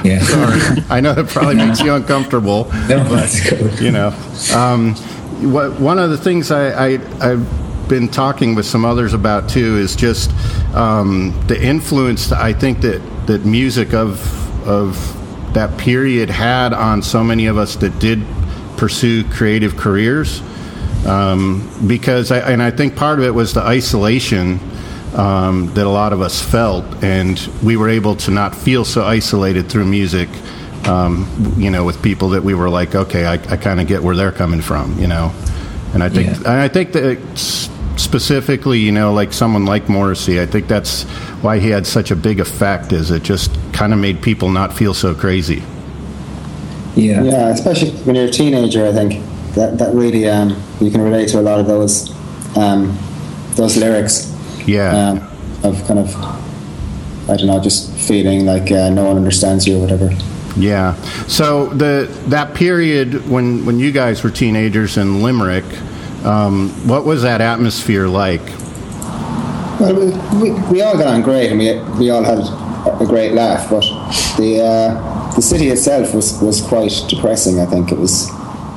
yeah. 0.03 0.19
Sorry. 0.21 0.83
I 0.89 0.99
know 0.99 1.13
that 1.13 1.27
probably 1.29 1.55
makes 1.55 1.79
you 1.81 1.93
uncomfortable, 1.99 2.65
No, 2.87 3.03
that's 3.05 3.49
good. 3.49 3.79
you 3.79 3.91
know. 3.91 4.09
Um, 4.53 4.93
what, 5.51 5.79
one 5.79 5.97
of 5.97 6.09
the 6.11 6.17
things 6.17 6.51
I, 6.51 6.69
I, 6.69 6.87
I've 7.21 7.47
been 7.87 8.07
talking 8.07 8.55
with 8.55 8.65
some 8.65 8.85
others 8.85 9.13
about 9.13 9.49
too 9.49 9.77
is 9.77 9.95
just 9.95 10.31
um, 10.75 11.33
the 11.47 11.61
influence 11.61 12.27
that 12.29 12.41
I 12.41 12.53
think 12.53 12.81
that, 12.81 13.01
that 13.27 13.45
music 13.45 13.93
of 13.93 14.19
of 14.67 15.13
that 15.53 15.77
period 15.77 16.29
had 16.29 16.73
on 16.73 17.01
so 17.01 17.23
many 17.23 17.45
of 17.47 17.57
us 17.57 17.77
that 17.77 17.97
did 17.99 18.21
pursue 18.75 19.23
creative 19.29 19.77
careers. 19.77 20.41
Um, 21.05 21.69
because 21.87 22.31
I, 22.31 22.39
and 22.51 22.61
I 22.61 22.69
think 22.71 22.95
part 22.95 23.19
of 23.19 23.25
it 23.25 23.31
was 23.31 23.53
the 23.53 23.61
isolation 23.61 24.59
um, 25.15 25.73
that 25.73 25.85
a 25.85 25.89
lot 25.89 26.11
of 26.11 26.19
us 26.21 26.41
felt, 26.41 26.83
and 27.03 27.39
we 27.63 27.77
were 27.77 27.87
able 27.89 28.15
to 28.17 28.31
not 28.31 28.53
feel 28.53 28.83
so 28.83 29.05
isolated 29.05 29.69
through 29.69 29.85
music. 29.85 30.27
Um, 30.85 31.27
you 31.57 31.69
know, 31.71 31.83
with 31.85 32.01
people 32.01 32.29
that 32.29 32.43
we 32.43 32.53
were 32.53 32.69
like, 32.69 32.93
okay, 32.95 33.25
I, 33.25 33.33
I 33.33 33.57
kind 33.57 33.79
of 33.81 33.87
get 33.87 34.03
where 34.03 34.15
they're 34.15 34.31
coming 34.31 34.61
from. 34.61 34.99
You 34.99 35.07
know, 35.07 35.33
and 35.93 36.03
I 36.03 36.09
think 36.09 36.27
Yeah. 36.27 36.37
and 36.37 36.47
I 36.47 36.67
think 36.67 36.91
that 36.93 37.19
specifically, 37.97 38.79
you 38.79 38.91
know, 38.91 39.13
like 39.13 39.33
someone 39.33 39.65
like 39.65 39.89
Morrissey, 39.89 40.39
I 40.41 40.45
think 40.45 40.67
that's 40.67 41.03
why 41.41 41.59
he 41.59 41.69
had 41.69 41.85
such 41.85 42.11
a 42.11 42.15
big 42.15 42.39
effect. 42.39 42.91
Is 42.93 43.11
it 43.11 43.23
just 43.23 43.51
kind 43.73 43.93
of 43.93 43.99
made 43.99 44.21
people 44.21 44.49
not 44.49 44.73
feel 44.73 44.93
so 44.93 45.13
crazy? 45.13 45.63
Yeah. 46.95 47.23
Yeah, 47.23 47.49
especially 47.49 47.91
when 48.05 48.15
you're 48.15 48.25
a 48.25 48.31
teenager, 48.31 48.85
I 48.87 48.91
think 48.91 49.23
that 49.55 49.77
that 49.77 49.93
really 49.93 50.27
um, 50.27 50.61
you 50.79 50.89
can 50.91 51.01
relate 51.01 51.29
to 51.29 51.39
a 51.39 51.41
lot 51.41 51.59
of 51.59 51.67
those 51.67 52.09
um, 52.57 52.97
those 53.55 53.77
lyrics 53.77 54.33
Yeah. 54.65 54.91
um, 54.95 55.17
of 55.63 55.85
kind 55.87 55.99
of 55.99 56.15
I 57.29 57.35
don't 57.35 57.47
know, 57.47 57.61
just 57.61 57.91
feeling 57.97 58.45
like 58.45 58.71
uh, 58.71 58.89
no 58.89 59.05
one 59.05 59.17
understands 59.17 59.67
you 59.67 59.77
or 59.77 59.81
whatever. 59.81 60.09
Yeah. 60.55 60.95
So 61.27 61.67
the 61.67 62.07
that 62.27 62.55
period 62.55 63.29
when 63.29 63.65
when 63.65 63.79
you 63.79 63.91
guys 63.91 64.23
were 64.23 64.31
teenagers 64.31 64.97
in 64.97 65.21
Limerick, 65.21 65.65
um, 66.25 66.69
what 66.87 67.05
was 67.05 67.21
that 67.23 67.41
atmosphere 67.41 68.07
like? 68.07 68.41
Well, 69.79 69.93
we, 69.95 70.51
we, 70.51 70.59
we 70.71 70.81
all 70.81 70.97
got 70.97 71.07
on 71.07 71.21
great, 71.21 71.51
and 71.51 71.59
we 71.59 71.79
we 71.99 72.09
all 72.09 72.23
had 72.23 72.39
a 73.01 73.05
great 73.05 73.33
laugh. 73.33 73.69
But 73.69 73.83
the 74.37 74.61
uh, 74.63 75.35
the 75.35 75.41
city 75.41 75.67
itself 75.67 76.13
was, 76.15 76.41
was 76.41 76.61
quite 76.61 76.91
depressing. 77.07 77.59
I 77.59 77.65
think 77.65 77.91
it 77.91 77.97
was 77.97 78.27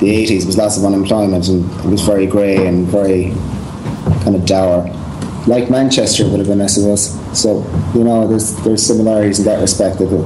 the 0.01 0.11
eighties 0.11 0.45
was 0.47 0.59
lots 0.59 0.77
of 0.77 0.85
unemployment, 0.85 1.49
and 1.49 1.65
it 1.85 1.87
was 1.87 2.03
very 2.03 2.27
grey 2.27 2.67
and 2.67 2.87
very 2.87 3.33
kind 4.25 4.37
of 4.37 4.45
dour, 4.45 4.85
like 5.47 5.71
Manchester 5.71 6.29
would 6.29 6.39
have 6.39 6.49
been, 6.49 6.61
I 6.61 6.67
suppose. 6.67 7.11
So 7.39 7.65
you 7.95 8.05
know, 8.05 8.27
there's 8.29 8.55
there's 8.57 8.85
similarities 8.87 9.39
in 9.39 9.47
that 9.47 9.61
respect. 9.61 9.99
That 9.99 10.07
the, 10.07 10.19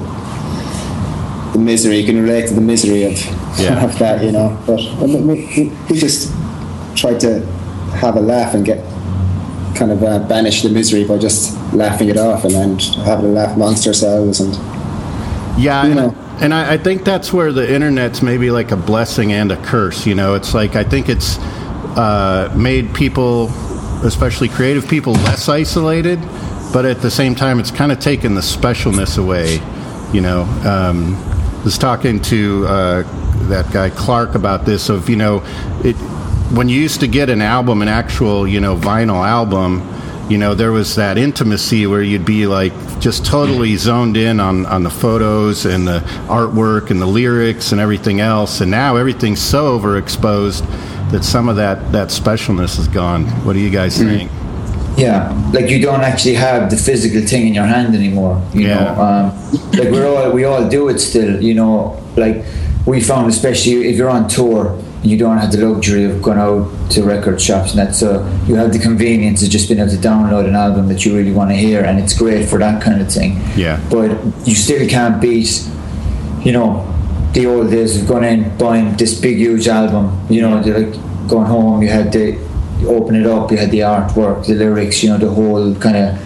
the 1.52 1.58
misery 1.60 1.98
you 1.98 2.06
can 2.06 2.20
relate 2.20 2.48
to 2.48 2.54
the 2.54 2.60
misery 2.60 3.04
of, 3.04 3.12
Yeah. 3.60 3.84
of 3.88 3.96
that, 4.00 4.24
you 4.24 4.32
know. 4.32 4.60
But 4.66 4.80
we, 5.08 5.16
we, 5.20 5.72
we 5.88 5.98
just 5.98 6.32
tried 6.94 7.20
to 7.20 7.40
have 8.00 8.16
a 8.16 8.20
laugh 8.20 8.54
and 8.54 8.64
get 8.64 8.78
kind 9.76 9.90
of 9.90 10.02
uh, 10.02 10.20
banish 10.28 10.62
the 10.62 10.68
misery 10.68 11.04
by 11.04 11.18
just 11.18 11.56
laughing 11.72 12.08
it 12.08 12.16
off 12.16 12.44
and 12.44 12.54
then 12.54 12.78
having 13.04 13.26
a 13.26 13.28
laugh 13.28 13.56
amongst 13.56 13.86
ourselves 13.86 14.40
and 14.40 14.54
Yeah, 15.60 15.84
You 15.84 15.90
and, 15.90 15.94
know. 15.96 16.14
and 16.40 16.54
I, 16.54 16.74
I 16.74 16.78
think 16.78 17.04
that's 17.04 17.32
where 17.32 17.52
the 17.52 17.72
internet's 17.72 18.22
maybe 18.22 18.50
like 18.50 18.70
a 18.70 18.76
blessing 18.76 19.32
and 19.32 19.50
a 19.52 19.56
curse. 19.64 20.06
You 20.06 20.14
know, 20.14 20.34
it's 20.34 20.54
like 20.54 20.76
I 20.76 20.84
think 20.84 21.08
it's 21.08 21.38
uh, 21.96 22.52
made 22.56 22.94
people, 22.94 23.48
especially 24.04 24.48
creative 24.48 24.88
people, 24.88 25.12
less 25.12 25.48
isolated, 25.48 26.20
but 26.72 26.84
at 26.84 27.00
the 27.00 27.10
same 27.10 27.34
time, 27.34 27.58
it's 27.60 27.70
kind 27.70 27.92
of 27.92 27.98
taken 28.00 28.34
the 28.34 28.40
specialness 28.40 29.18
away. 29.18 29.60
You 30.12 30.20
know, 30.20 30.42
um, 30.64 31.14
I 31.60 31.62
was 31.64 31.78
talking 31.78 32.20
to 32.22 32.66
uh, 32.66 33.02
that 33.48 33.72
guy 33.72 33.90
Clark 33.90 34.34
about 34.36 34.64
this. 34.64 34.88
Of 34.88 35.08
you 35.08 35.16
know, 35.16 35.42
it 35.84 35.96
when 36.52 36.68
you 36.68 36.80
used 36.80 37.00
to 37.00 37.06
get 37.08 37.30
an 37.30 37.40
album, 37.42 37.82
an 37.82 37.88
actual 37.88 38.46
you 38.46 38.60
know 38.60 38.76
vinyl 38.76 39.26
album 39.26 39.88
you 40.30 40.38
know 40.38 40.54
there 40.54 40.72
was 40.72 40.94
that 40.96 41.18
intimacy 41.18 41.86
where 41.86 42.00
you'd 42.02 42.24
be 42.24 42.46
like 42.46 42.72
just 42.98 43.26
totally 43.26 43.76
zoned 43.76 44.16
in 44.16 44.40
on, 44.40 44.64
on 44.66 44.82
the 44.82 44.88
photos 44.90 45.66
and 45.66 45.86
the 45.86 45.98
artwork 46.28 46.90
and 46.90 47.00
the 47.00 47.06
lyrics 47.06 47.72
and 47.72 47.80
everything 47.80 48.20
else 48.20 48.62
and 48.62 48.70
now 48.70 48.96
everything's 48.96 49.40
so 49.40 49.78
overexposed 49.78 50.62
that 51.10 51.22
some 51.22 51.48
of 51.50 51.56
that, 51.56 51.92
that 51.92 52.08
specialness 52.08 52.78
is 52.78 52.88
gone 52.88 53.26
what 53.44 53.52
do 53.52 53.58
you 53.58 53.68
guys 53.70 53.98
think 53.98 54.30
Yeah, 54.96 55.28
like 55.52 55.68
you 55.70 55.80
don't 55.82 56.02
actually 56.02 56.34
have 56.34 56.70
the 56.70 56.76
physical 56.76 57.20
thing 57.20 57.48
in 57.48 57.52
your 57.54 57.66
hand 57.66 57.94
anymore. 57.94 58.40
You 58.54 58.68
Yeah. 58.68 58.84
know, 58.94 59.02
um, 59.02 59.72
like 59.72 59.90
we're 59.90 60.06
all 60.06 60.30
we 60.30 60.44
all 60.44 60.68
do 60.68 60.88
it 60.88 61.00
still. 61.00 61.42
You 61.42 61.54
know, 61.54 62.00
like 62.16 62.44
we 62.86 63.00
found, 63.00 63.28
especially 63.28 63.88
if 63.90 63.96
you're 63.96 64.08
on 64.18 64.28
tour, 64.28 64.78
You 65.04 65.18
don't 65.18 65.36
have 65.36 65.52
the 65.52 65.58
luxury 65.68 66.04
of 66.04 66.22
going 66.22 66.38
out 66.38 66.90
to 66.92 67.04
record 67.04 67.40
shops 67.40 67.72
and 67.72 67.78
that. 67.80 67.94
So 67.94 68.24
you 68.46 68.54
have 68.54 68.72
the 68.72 68.78
convenience 68.78 69.42
of 69.42 69.50
just 69.50 69.68
being 69.68 69.80
able 69.80 69.90
to 69.90 69.98
download 69.98 70.48
an 70.48 70.56
album 70.56 70.88
that 70.88 71.04
you 71.04 71.14
really 71.14 71.32
want 71.32 71.50
to 71.50 71.56
hear, 71.56 71.84
and 71.84 72.00
it's 72.00 72.16
great 72.18 72.48
for 72.48 72.58
that 72.58 72.82
kind 72.82 73.00
of 73.02 73.12
thing. 73.12 73.40
Yeah. 73.54 73.78
But 73.90 74.10
you 74.46 74.54
still 74.54 74.88
can't 74.88 75.20
beat, 75.20 75.68
you 76.42 76.52
know, 76.52 76.90
the 77.34 77.46
old 77.46 77.70
days 77.70 78.00
of 78.00 78.08
going 78.08 78.24
in 78.24 78.56
buying 78.56 78.96
this 78.96 79.20
big 79.20 79.36
huge 79.36 79.68
album. 79.68 80.26
You 80.30 80.40
know, 80.42 80.56
like 80.60 80.94
going 81.28 81.46
home, 81.46 81.82
you 81.82 81.88
had 81.88 82.10
to 82.12 82.38
open 82.86 83.14
it 83.14 83.26
up, 83.26 83.50
you 83.50 83.58
had 83.58 83.70
the 83.70 83.80
artwork, 83.80 84.46
the 84.46 84.54
lyrics, 84.54 85.02
you 85.02 85.10
know, 85.10 85.18
the 85.18 85.30
whole 85.30 85.74
kind 85.76 85.96
of 85.96 86.18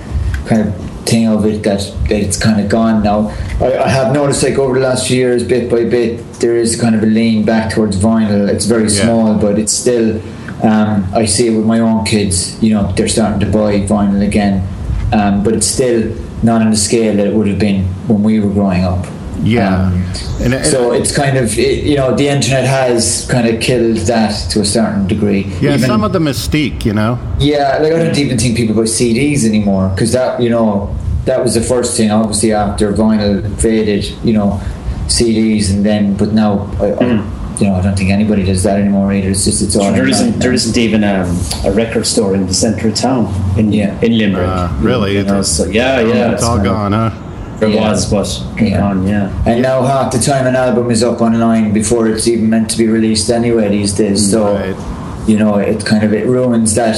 kind 0.46 0.68
of 0.68 0.87
thing 1.08 1.26
of 1.26 1.44
it 1.46 1.62
that, 1.62 1.80
that 2.08 2.20
it's 2.20 2.36
kind 2.36 2.60
of 2.60 2.68
gone 2.68 3.02
now. 3.02 3.28
I, 3.60 3.78
I, 3.78 3.88
have 3.88 4.12
noticed 4.12 4.42
like 4.42 4.58
over 4.58 4.74
the 4.74 4.84
last 4.86 5.08
few 5.08 5.16
years, 5.16 5.42
bit 5.42 5.70
by 5.70 5.84
bit, 5.84 6.22
there 6.34 6.56
is 6.56 6.80
kind 6.80 6.94
of 6.94 7.02
a 7.02 7.06
lean 7.06 7.44
back 7.44 7.72
towards 7.72 7.96
vinyl. 7.96 8.48
It's 8.48 8.66
very 8.66 8.84
yeah. 8.84 9.04
small, 9.04 9.38
but 9.38 9.58
it's 9.58 9.72
still. 9.72 10.20
Um, 10.62 11.08
I 11.14 11.24
see 11.24 11.46
it 11.46 11.56
with 11.56 11.66
my 11.66 11.78
own 11.78 12.04
kids. 12.04 12.60
You 12.62 12.74
know, 12.74 12.92
they're 12.92 13.08
starting 13.08 13.40
to 13.40 13.46
buy 13.46 13.80
vinyl 13.86 14.26
again, 14.26 14.66
um, 15.12 15.44
but 15.44 15.54
it's 15.54 15.66
still 15.66 16.14
not 16.42 16.62
on 16.62 16.70
the 16.70 16.76
scale 16.76 17.16
that 17.16 17.26
it 17.26 17.34
would 17.34 17.46
have 17.46 17.58
been 17.58 17.84
when 18.08 18.22
we 18.22 18.40
were 18.40 18.50
growing 18.50 18.84
up. 18.84 19.06
Yeah. 19.42 19.86
Um, 19.86 19.92
and, 20.40 20.54
and, 20.54 20.66
so 20.66 20.92
it's 20.92 21.14
kind 21.14 21.36
of, 21.36 21.58
it, 21.58 21.84
you 21.84 21.96
know, 21.96 22.14
the 22.14 22.28
internet 22.28 22.64
has 22.64 23.26
kind 23.30 23.48
of 23.48 23.60
killed 23.60 23.98
that 23.98 24.50
to 24.50 24.60
a 24.60 24.64
certain 24.64 25.06
degree. 25.06 25.44
Yeah, 25.60 25.74
even, 25.74 25.80
some 25.80 26.04
of 26.04 26.12
the 26.12 26.18
mystique, 26.18 26.84
you 26.84 26.94
know? 26.94 27.18
Yeah, 27.38 27.78
like 27.80 27.92
I 27.92 27.98
don't 27.98 28.18
even 28.18 28.38
think 28.38 28.56
people 28.56 28.74
buy 28.74 28.82
CDs 28.82 29.44
anymore 29.44 29.90
because 29.90 30.12
that, 30.12 30.40
you 30.40 30.50
know, 30.50 30.96
that 31.24 31.42
was 31.42 31.54
the 31.54 31.60
first 31.60 31.96
thing, 31.96 32.10
obviously, 32.10 32.52
after 32.52 32.92
vinyl 32.92 33.42
faded, 33.60 34.04
you 34.24 34.32
know, 34.32 34.60
CDs 35.06 35.72
and 35.72 35.84
then, 35.84 36.16
but 36.16 36.32
now, 36.32 36.62
I, 36.74 36.90
mm. 36.92 37.60
you 37.60 37.66
know, 37.66 37.74
I 37.74 37.82
don't 37.82 37.96
think 37.96 38.10
anybody 38.10 38.44
does 38.44 38.62
that 38.62 38.80
anymore 38.80 39.12
either. 39.12 39.30
It's 39.30 39.44
just, 39.44 39.62
it's 39.62 39.76
all. 39.76 39.92
There 39.92 40.08
isn't, 40.08 40.38
there 40.38 40.52
isn't 40.52 40.76
even 40.76 41.04
um, 41.04 41.36
a 41.64 41.72
record 41.72 42.06
store 42.06 42.34
in 42.34 42.46
the 42.46 42.54
centre 42.54 42.88
of 42.88 42.94
town 42.94 43.34
in, 43.58 43.72
yeah. 43.72 44.00
in 44.00 44.16
Limerick. 44.16 44.48
Uh, 44.48 44.74
really? 44.80 45.16
You 45.16 45.24
know, 45.24 45.42
so, 45.42 45.66
yeah, 45.66 46.00
yeah. 46.00 46.32
It's 46.32 46.42
all 46.42 46.62
gone, 46.62 46.92
huh? 46.92 47.27
There 47.58 47.68
yeah. 47.68 47.90
was, 47.90 48.10
but 48.10 48.60
yeah. 48.60 48.78
gone, 48.78 49.06
yeah. 49.06 49.44
And 49.44 49.62
now 49.62 49.82
half 49.82 50.12
the 50.12 50.18
time 50.18 50.46
an 50.46 50.54
album 50.54 50.90
is 50.90 51.02
up 51.02 51.20
online 51.20 51.72
before 51.72 52.08
it's 52.08 52.28
even 52.28 52.48
meant 52.48 52.70
to 52.70 52.78
be 52.78 52.86
released 52.86 53.30
anyway 53.30 53.68
these 53.68 53.92
days. 53.92 54.28
Mm, 54.28 54.30
so 54.30 54.54
right. 54.54 55.28
you 55.28 55.36
know, 55.36 55.56
it 55.56 55.84
kind 55.84 56.04
of 56.04 56.12
it 56.12 56.26
ruins 56.26 56.74
that 56.76 56.96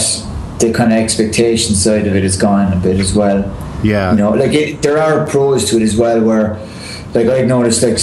the 0.58 0.72
kind 0.72 0.92
of 0.92 0.98
expectation 0.98 1.74
side 1.74 2.06
of 2.06 2.14
it 2.14 2.24
is 2.24 2.36
gone 2.36 2.72
a 2.72 2.76
bit 2.76 3.00
as 3.00 3.14
well. 3.14 3.40
Yeah. 3.82 4.10
You 4.10 4.18
know, 4.18 4.30
like 4.32 4.52
it, 4.52 4.82
there 4.82 4.98
are 4.98 5.26
pros 5.26 5.70
to 5.70 5.76
it 5.76 5.82
as 5.82 5.96
well 5.96 6.22
where 6.22 6.58
like 7.14 7.26
I've 7.26 7.46
noticed 7.46 7.82
like 7.82 7.94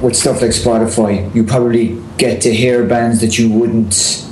with 0.00 0.14
stuff 0.14 0.40
like 0.40 0.52
Spotify, 0.52 1.34
you 1.34 1.42
probably 1.42 2.00
get 2.16 2.40
to 2.42 2.54
hear 2.54 2.86
bands 2.86 3.20
that 3.22 3.38
you 3.38 3.50
wouldn't 3.50 4.24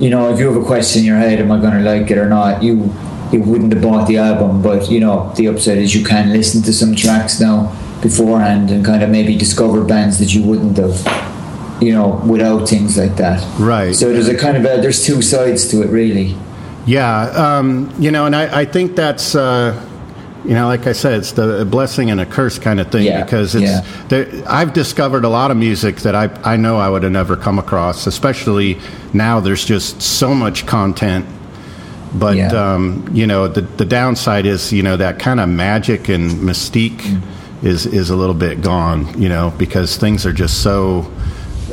you 0.00 0.10
know, 0.10 0.32
if 0.32 0.40
you 0.40 0.52
have 0.52 0.60
a 0.60 0.66
question 0.66 1.00
in 1.00 1.06
your 1.06 1.16
head, 1.16 1.38
am 1.38 1.52
I 1.52 1.60
gonna 1.60 1.80
like 1.80 2.10
it 2.10 2.18
or 2.18 2.28
not, 2.28 2.62
you 2.62 2.92
you 3.32 3.42
wouldn't 3.42 3.72
have 3.72 3.82
bought 3.82 4.06
the 4.06 4.18
album. 4.18 4.62
But 4.62 4.90
you 4.90 5.00
know, 5.00 5.32
the 5.36 5.48
upside 5.48 5.78
is 5.78 5.94
you 5.94 6.04
can 6.04 6.32
listen 6.32 6.62
to 6.62 6.72
some 6.72 6.94
tracks 6.94 7.40
now 7.40 7.76
beforehand 8.02 8.70
and 8.70 8.84
kind 8.84 9.02
of 9.02 9.10
maybe 9.10 9.36
discover 9.36 9.84
bands 9.84 10.18
that 10.18 10.34
you 10.34 10.42
wouldn't 10.42 10.76
have, 10.76 11.82
you 11.82 11.92
know, 11.92 12.20
without 12.26 12.68
things 12.68 12.98
like 12.98 13.16
that. 13.16 13.42
Right. 13.58 13.94
So 13.94 14.12
there's 14.12 14.28
a 14.28 14.36
kind 14.36 14.56
of 14.56 14.64
a, 14.64 14.80
there's 14.80 15.04
two 15.04 15.22
sides 15.22 15.68
to 15.68 15.82
it, 15.82 15.88
really. 15.88 16.36
Yeah, 16.84 17.20
um, 17.30 17.94
you 17.98 18.10
know, 18.10 18.26
and 18.26 18.34
I, 18.34 18.62
I 18.62 18.64
think 18.64 18.96
that's. 18.96 19.34
Uh, 19.34 19.88
you 20.44 20.54
know, 20.54 20.66
like 20.66 20.88
I 20.88 20.92
said, 20.92 21.20
it's 21.20 21.30
the 21.30 21.64
blessing 21.64 22.10
and 22.10 22.20
a 22.20 22.26
curse 22.26 22.58
kind 22.58 22.80
of 22.80 22.90
thing 22.90 23.04
yeah, 23.04 23.22
because 23.22 23.54
it's. 23.54 23.64
Yeah. 23.64 24.06
There, 24.08 24.42
I've 24.48 24.72
discovered 24.72 25.24
a 25.24 25.28
lot 25.28 25.52
of 25.52 25.56
music 25.56 25.98
that 25.98 26.16
I 26.16 26.24
I 26.42 26.56
know 26.56 26.78
I 26.78 26.88
would 26.88 27.04
have 27.04 27.12
never 27.12 27.36
come 27.36 27.60
across. 27.60 28.08
Especially 28.08 28.80
now, 29.12 29.38
there's 29.38 29.64
just 29.64 30.02
so 30.02 30.34
much 30.34 30.66
content 30.66 31.26
but 32.14 32.36
yeah. 32.36 32.48
um, 32.48 33.08
you 33.12 33.26
know, 33.26 33.48
the 33.48 33.62
the 33.62 33.84
downside 33.84 34.46
is 34.46 34.72
you 34.72 34.82
know 34.82 34.96
that 34.96 35.18
kind 35.18 35.40
of 35.40 35.48
magic 35.48 36.08
and 36.08 36.30
mystique 36.32 37.00
mm. 37.00 37.22
is 37.64 37.86
is 37.86 38.10
a 38.10 38.16
little 38.16 38.34
bit 38.34 38.60
gone. 38.60 39.20
You 39.20 39.28
know, 39.28 39.52
because 39.58 39.96
things 39.96 40.26
are 40.26 40.32
just 40.32 40.62
so 40.62 41.10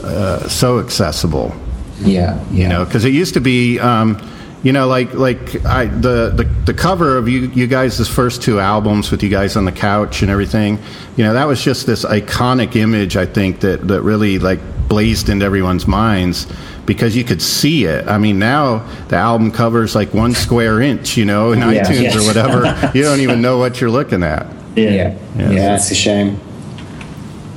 uh, 0.04 0.48
so 0.48 0.80
accessible. 0.80 1.54
Yeah, 2.00 2.44
you 2.52 2.68
know, 2.68 2.86
because 2.86 3.06
it 3.06 3.14
used 3.14 3.34
to 3.34 3.42
be. 3.42 3.80
Um, 3.80 4.18
you 4.64 4.74
know, 4.74 4.88
like 4.88 5.14
like 5.14 5.66
I 5.66 5.86
the, 5.86 6.32
the 6.36 6.44
the 6.66 6.74
cover 6.74 7.18
of 7.18 7.30
you 7.30 7.48
you 7.48 7.68
guys' 7.68 8.08
first 8.08 8.42
two 8.42 8.60
albums 8.60 9.10
with 9.12 9.24
you 9.24 9.30
guys 9.30 9.56
on 9.56 9.66
the 9.66 9.72
couch 9.72 10.22
and 10.22 10.30
everything. 10.30 10.80
You 11.16 11.24
know, 11.24 11.34
that 11.34 11.46
was 11.46 11.64
just 11.64 11.86
this 11.86 12.04
iconic 12.04 12.76
image. 12.76 13.16
I 13.16 13.26
think 13.26 13.62
that 13.62 13.88
that 13.88 14.02
really 14.02 14.38
like 14.40 14.60
blazed 14.90 15.30
into 15.30 15.46
everyone's 15.46 15.88
minds 15.88 16.48
because 16.86 17.16
you 17.16 17.24
could 17.24 17.42
see 17.42 17.86
it. 17.86 18.08
I 18.08 18.18
mean, 18.18 18.40
now 18.40 18.80
the 19.08 19.16
album 19.16 19.52
covers 19.52 19.96
like 19.96 20.14
one 20.14 20.34
square 20.34 20.82
inch, 20.82 21.16
you 21.16 21.24
know, 21.24 21.52
in 21.52 21.60
yeah, 21.60 21.84
iTunes 21.84 22.16
or 22.16 22.26
whatever. 22.26 22.92
you 22.98 23.04
don't 23.04 23.22
even 23.22 23.42
know 23.42 23.60
what 23.60 23.80
you're 23.80 23.92
looking 23.92 24.24
at. 24.24 24.48
Yeah. 24.76 24.90
Yeah, 24.90 25.18
yeah, 25.38 25.52
yeah 25.52 25.76
it's 25.76 25.92
a 25.92 25.96
shame. 25.96 26.40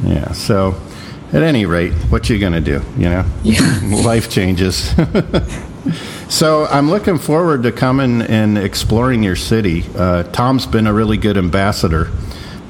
Yeah, 0.04 0.32
so 0.32 0.80
at 1.32 1.42
any 1.42 1.66
rate, 1.66 1.92
what 2.10 2.28
you 2.28 2.38
going 2.38 2.52
to 2.52 2.60
do, 2.60 2.82
you 2.96 3.08
know? 3.08 3.24
Yeah. 3.42 3.80
Life 4.04 4.30
changes. 4.30 4.94
So 6.32 6.64
I'm 6.64 6.88
looking 6.88 7.18
forward 7.18 7.62
to 7.64 7.72
coming 7.72 8.22
and 8.22 8.56
exploring 8.56 9.22
your 9.22 9.36
city. 9.36 9.84
Uh, 9.94 10.22
Tom's 10.22 10.66
been 10.66 10.86
a 10.86 10.92
really 10.92 11.18
good 11.18 11.36
ambassador. 11.36 12.10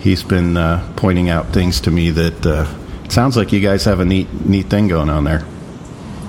He's 0.01 0.25
been 0.25 0.57
uh, 0.57 0.93
pointing 0.97 1.31
out 1.31 1.47
things 1.53 1.81
to 1.83 1.93
me 1.93 2.11
that 2.11 2.45
uh, 2.45 3.09
sounds 3.09 3.37
like 3.37 3.53
you 3.53 3.61
guys 3.61 3.85
have 3.85 4.01
a 4.01 4.05
neat 4.05 4.29
neat 4.45 4.67
thing 4.67 4.89
going 4.89 5.09
on 5.09 5.23
there. 5.23 5.47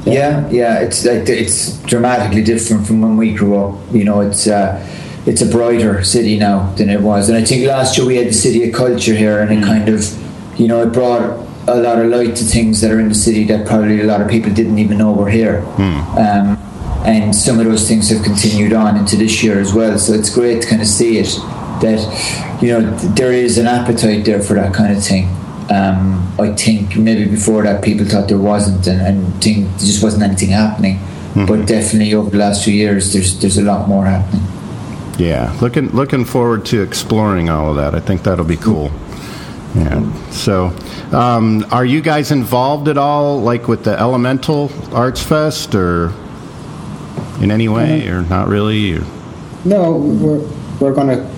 Yeah, 0.05 0.47
yeah, 0.51 0.79
it's 0.81 1.05
it's 1.05 1.81
dramatically 1.83 2.43
different 2.43 2.85
from 2.85 3.01
when 3.01 3.17
we 3.17 3.33
grew 3.33 3.57
up. 3.57 3.79
You 3.91 4.03
know, 4.03 4.21
it's 4.21 4.45
uh, 4.45 4.79
it's 5.25 5.41
a 5.41 5.47
brighter 5.47 6.03
city 6.03 6.37
now 6.37 6.71
than 6.75 6.87
it 6.87 7.01
was, 7.01 7.29
and 7.29 7.37
I 7.37 7.43
think 7.43 7.65
last 7.65 7.97
year 7.97 8.05
we 8.05 8.17
had 8.17 8.27
the 8.27 8.33
city 8.33 8.69
of 8.69 8.75
culture 8.75 9.15
here, 9.15 9.41
and 9.41 9.51
it 9.51 9.63
mm. 9.63 9.65
kind 9.65 9.89
of, 9.89 10.59
you 10.59 10.67
know, 10.67 10.83
it 10.83 10.93
brought 10.93 11.21
a 11.67 11.75
lot 11.75 11.97
of 11.97 12.11
light 12.11 12.35
to 12.35 12.43
things 12.43 12.81
that 12.81 12.91
are 12.91 12.99
in 12.99 13.09
the 13.09 13.15
city 13.15 13.43
that 13.45 13.65
probably 13.65 14.01
a 14.01 14.03
lot 14.03 14.21
of 14.21 14.27
people 14.27 14.53
didn't 14.53 14.77
even 14.77 14.99
know 14.99 15.13
were 15.13 15.29
here. 15.29 15.61
Mm. 15.77 16.17
Um, 16.17 16.72
and 17.05 17.35
some 17.35 17.59
of 17.59 17.65
those 17.65 17.87
things 17.87 18.09
have 18.09 18.23
continued 18.23 18.73
on 18.73 18.97
into 18.97 19.15
this 19.15 19.43
year 19.43 19.59
as 19.59 19.73
well. 19.73 19.97
So 19.99 20.13
it's 20.13 20.29
great 20.29 20.61
to 20.61 20.67
kind 20.67 20.81
of 20.81 20.87
see 20.87 21.17
it 21.17 21.27
that 21.81 22.61
you 22.61 22.69
know 22.69 22.91
there 23.15 23.33
is 23.33 23.57
an 23.57 23.67
appetite 23.67 24.25
there 24.25 24.41
for 24.41 24.53
that 24.55 24.73
kind 24.73 24.95
of 24.95 25.03
thing. 25.03 25.25
Um, 25.69 26.33
I 26.39 26.53
think 26.53 26.97
maybe 26.97 27.29
before 27.29 27.63
that 27.63 27.83
people 27.83 28.05
thought 28.05 28.27
there 28.27 28.37
wasn't, 28.37 28.85
and, 28.87 29.01
and 29.01 29.43
think 29.43 29.67
there 29.67 29.79
just 29.79 30.03
wasn't 30.03 30.23
anything 30.23 30.49
happening. 30.49 30.97
Mm-hmm. 30.97 31.45
But 31.45 31.67
definitely 31.67 32.13
over 32.13 32.29
the 32.29 32.37
last 32.37 32.63
few 32.63 32.73
years, 32.73 33.13
there's 33.13 33.39
there's 33.39 33.57
a 33.57 33.63
lot 33.63 33.87
more 33.87 34.05
happening. 34.05 34.43
Yeah, 35.17 35.55
looking 35.61 35.89
looking 35.89 36.25
forward 36.25 36.65
to 36.67 36.81
exploring 36.81 37.49
all 37.49 37.69
of 37.69 37.75
that. 37.77 37.95
I 37.95 37.99
think 37.99 38.23
that'll 38.23 38.45
be 38.45 38.57
cool. 38.57 38.91
Yeah. 39.75 40.29
So, 40.29 40.67
um, 41.11 41.65
are 41.71 41.85
you 41.85 42.01
guys 42.01 42.31
involved 42.31 42.87
at 42.87 42.97
all, 42.97 43.41
like 43.41 43.67
with 43.67 43.83
the 43.83 43.99
Elemental 43.99 44.71
Arts 44.93 45.23
Fest, 45.23 45.73
or 45.73 46.13
in 47.41 47.51
any 47.51 47.67
way, 47.67 48.01
mm-hmm. 48.01 48.13
or 48.13 48.21
not 48.23 48.47
really? 48.47 48.93
Or? 48.93 49.05
No, 49.65 49.97
we're 49.97 50.39
we're 50.79 50.93
going 50.93 51.07
to 51.07 51.33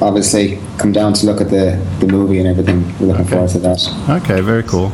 obviously 0.00 0.58
come 0.78 0.92
down 0.92 1.12
to 1.14 1.26
look 1.26 1.40
at 1.40 1.50
the, 1.50 1.80
the 2.00 2.06
movie 2.06 2.38
and 2.38 2.48
everything. 2.48 2.82
We're 2.98 3.08
looking 3.08 3.26
okay. 3.26 3.30
forward 3.30 3.50
to 3.50 3.58
that. 3.60 4.22
Okay, 4.22 4.40
very 4.40 4.62
cool. 4.62 4.92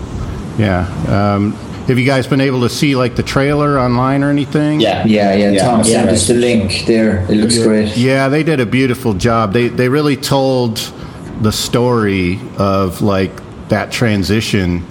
Yeah. 0.58 0.86
Um, 1.08 1.52
have 1.86 1.98
you 1.98 2.04
guys 2.04 2.26
been 2.26 2.42
able 2.42 2.60
to 2.60 2.68
see 2.68 2.96
like 2.96 3.16
the 3.16 3.22
trailer 3.22 3.78
online 3.78 4.22
or 4.22 4.30
anything? 4.30 4.80
Yeah, 4.80 5.06
yeah, 5.06 5.34
yeah. 5.34 5.50
yeah 5.52 5.62
Tom 5.62 5.84
sent 5.84 6.10
us 6.10 6.28
the 6.28 6.34
link 6.34 6.84
there. 6.86 7.22
It 7.30 7.36
looks 7.36 7.56
great. 7.62 7.96
Yeah, 7.96 8.28
they 8.28 8.42
did 8.42 8.60
a 8.60 8.66
beautiful 8.66 9.14
job. 9.14 9.54
They 9.54 9.68
they 9.68 9.88
really 9.88 10.16
told 10.16 10.76
the 11.40 11.52
story 11.52 12.40
of 12.58 13.00
like 13.00 13.32
that 13.68 13.90
transition 13.90 14.84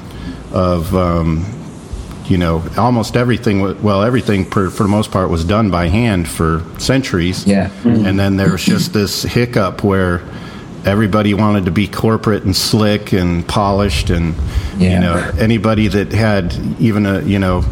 of 0.51 0.95
um, 0.95 1.45
you 2.29 2.37
know 2.37 2.63
almost 2.77 3.15
everything 3.15 3.81
well 3.81 4.03
everything 4.03 4.45
for, 4.45 4.69
for 4.69 4.83
the 4.83 4.89
most 4.89 5.11
part 5.11 5.29
was 5.29 5.43
done 5.43 5.69
by 5.69 5.87
hand 5.87 6.27
for 6.27 6.63
centuries 6.79 7.45
yeah 7.45 7.69
mm-hmm. 7.69 8.05
and 8.05 8.19
then 8.19 8.37
there 8.37 8.51
was 8.51 8.63
just 8.63 8.93
this 8.93 9.23
hiccup 9.23 9.83
where 9.83 10.21
everybody 10.85 11.33
wanted 11.33 11.65
to 11.65 11.71
be 11.71 11.87
corporate 11.87 12.43
and 12.43 12.55
slick 12.55 13.11
and 13.13 13.47
polished 13.47 14.09
and 14.09 14.35
yeah. 14.77 14.93
you 14.93 14.99
know 14.99 15.31
anybody 15.39 15.87
that 15.87 16.11
had 16.11 16.53
even 16.79 17.05
a 17.05 17.21
you 17.21 17.39
know 17.39 17.63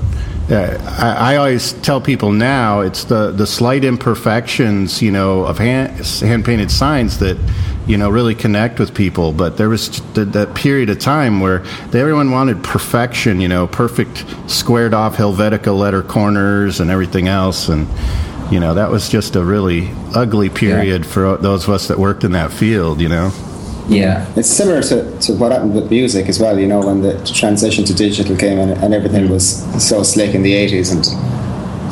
uh, 0.50 0.78
I, 1.00 1.34
I, 1.34 1.36
always 1.38 1.74
tell 1.74 2.00
people 2.00 2.32
now 2.32 2.82
it's 2.82 3.06
the, 3.06 3.32
the 3.32 3.48
slight 3.48 3.84
imperfections, 3.84 5.02
you 5.02 5.10
know, 5.10 5.44
of 5.44 5.58
hand, 5.58 5.98
hand 6.20 6.46
painted 6.46 6.70
signs 6.70 7.18
that 7.18 7.36
you 7.88 7.98
know, 7.98 8.10
really 8.10 8.36
connect 8.36 8.80
with 8.80 8.96
people. 8.96 9.32
But 9.32 9.58
there 9.58 9.70
was 9.70 10.02
that 10.14 10.56
period 10.56 10.90
of 10.90 11.00
time 11.00 11.40
where 11.40 11.64
everyone 11.94 12.32
wanted 12.32 12.64
perfection, 12.64 13.40
you 13.40 13.48
know, 13.48 13.68
perfect 13.68 14.26
squared 14.50 14.94
off 14.94 15.18
Helvetica 15.18 15.78
letter 15.78 16.02
corners 16.02 16.80
and 16.80 16.90
everything 16.90 17.28
else. 17.28 17.70
And, 17.70 17.88
you 18.52 18.60
know, 18.60 18.74
that 18.74 18.90
was 18.90 19.10
just 19.10 19.36
a 19.36 19.44
really 19.44 19.90
ugly 20.16 20.50
period 20.50 21.04
yeah. 21.04 21.12
for 21.12 21.38
those 21.38 21.64
of 21.66 21.70
us 21.74 21.88
that 21.88 22.00
worked 22.00 22.24
in 22.24 22.32
that 22.32 22.52
field, 22.52 23.02
you 23.02 23.10
know. 23.10 23.32
Yeah. 23.88 24.32
It's 24.36 24.50
similar 24.50 24.82
to, 24.84 25.20
to 25.20 25.34
what 25.34 25.52
happened 25.52 25.76
with 25.76 25.92
music 25.92 26.28
as 26.28 26.40
well, 26.40 26.60
you 26.60 26.68
know, 26.68 26.80
when 26.80 27.02
the 27.02 27.24
transition 27.24 27.84
to 27.86 27.94
digital 27.94 28.36
came 28.36 28.58
in 28.58 28.72
and 28.72 28.94
everything 28.94 29.30
was 29.30 29.64
so 29.88 30.02
slick 30.02 30.34
in 30.34 30.42
the 30.42 30.54
80s 30.54 30.92
and 30.92 31.06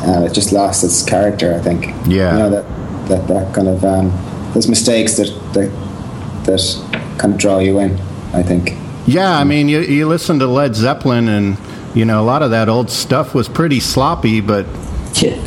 uh, 0.04 0.26
it 0.26 0.34
just 0.34 0.52
lost 0.52 0.82
its 0.82 1.04
character, 1.04 1.54
I 1.54 1.60
think. 1.60 1.86
Yeah. 2.08 2.32
You 2.32 2.38
know, 2.38 2.50
that, 2.50 3.08
that, 3.08 3.28
that 3.28 3.54
kind 3.54 3.68
of, 3.68 3.84
um, 3.84 4.52
those 4.54 4.68
mistakes 4.68 5.16
that, 5.16 5.28
that, 5.54 5.83
that 6.44 6.60
kind 7.18 7.34
of 7.34 7.38
draw 7.38 7.58
you 7.58 7.78
in, 7.78 7.98
I 8.32 8.42
think. 8.42 8.74
Yeah, 9.06 9.36
I 9.38 9.44
mean, 9.44 9.68
you, 9.68 9.80
you 9.80 10.08
listen 10.08 10.38
to 10.38 10.46
Led 10.46 10.74
Zeppelin, 10.74 11.28
and 11.28 11.56
you 11.94 12.04
know 12.04 12.22
a 12.22 12.24
lot 12.26 12.42
of 12.42 12.50
that 12.52 12.68
old 12.68 12.90
stuff 12.90 13.34
was 13.34 13.48
pretty 13.48 13.80
sloppy, 13.80 14.40
but 14.40 14.66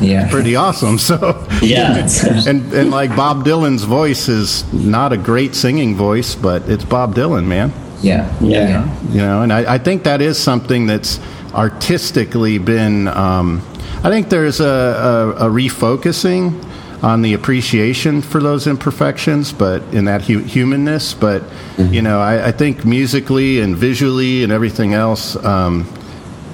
Yeah. 0.01 0.29
pretty 0.29 0.55
awesome. 0.55 0.97
So 0.97 1.45
Yeah. 1.61 2.07
and 2.47 2.71
and 2.73 2.91
like 2.91 3.15
Bob 3.15 3.43
Dylan's 3.45 3.83
voice 3.83 4.29
is 4.29 4.63
not 4.73 5.11
a 5.11 5.17
great 5.17 5.55
singing 5.55 5.95
voice, 5.95 6.35
but 6.35 6.69
it's 6.69 6.85
Bob 6.85 7.15
Dylan, 7.15 7.45
man. 7.45 7.71
Yeah. 8.01 8.31
Yeah. 8.41 8.85
You 9.09 9.21
know, 9.21 9.41
and 9.41 9.51
I, 9.51 9.73
I 9.75 9.77
think 9.79 10.03
that 10.03 10.21
is 10.21 10.37
something 10.37 10.85
that's 10.87 11.19
artistically 11.53 12.57
been. 12.59 13.07
Um, 13.07 13.61
I 14.03 14.09
think 14.11 14.29
there's 14.29 14.59
a, 14.59 15.35
a, 15.39 15.47
a 15.47 15.49
refocusing 15.49 16.63
on 17.01 17.21
the 17.21 17.33
appreciation 17.33 18.21
for 18.21 18.41
those 18.41 18.65
imperfections, 18.67 19.53
but 19.53 19.81
in 19.93 20.05
that 20.05 20.23
hu- 20.23 20.39
humanness. 20.39 21.13
But 21.13 21.43
you 21.77 22.01
know, 22.01 22.19
I, 22.19 22.47
I 22.47 22.51
think 22.51 22.85
musically 22.85 23.59
and 23.59 23.75
visually 23.75 24.43
and 24.43 24.51
everything 24.51 24.93
else, 24.93 25.35
um, 25.45 25.87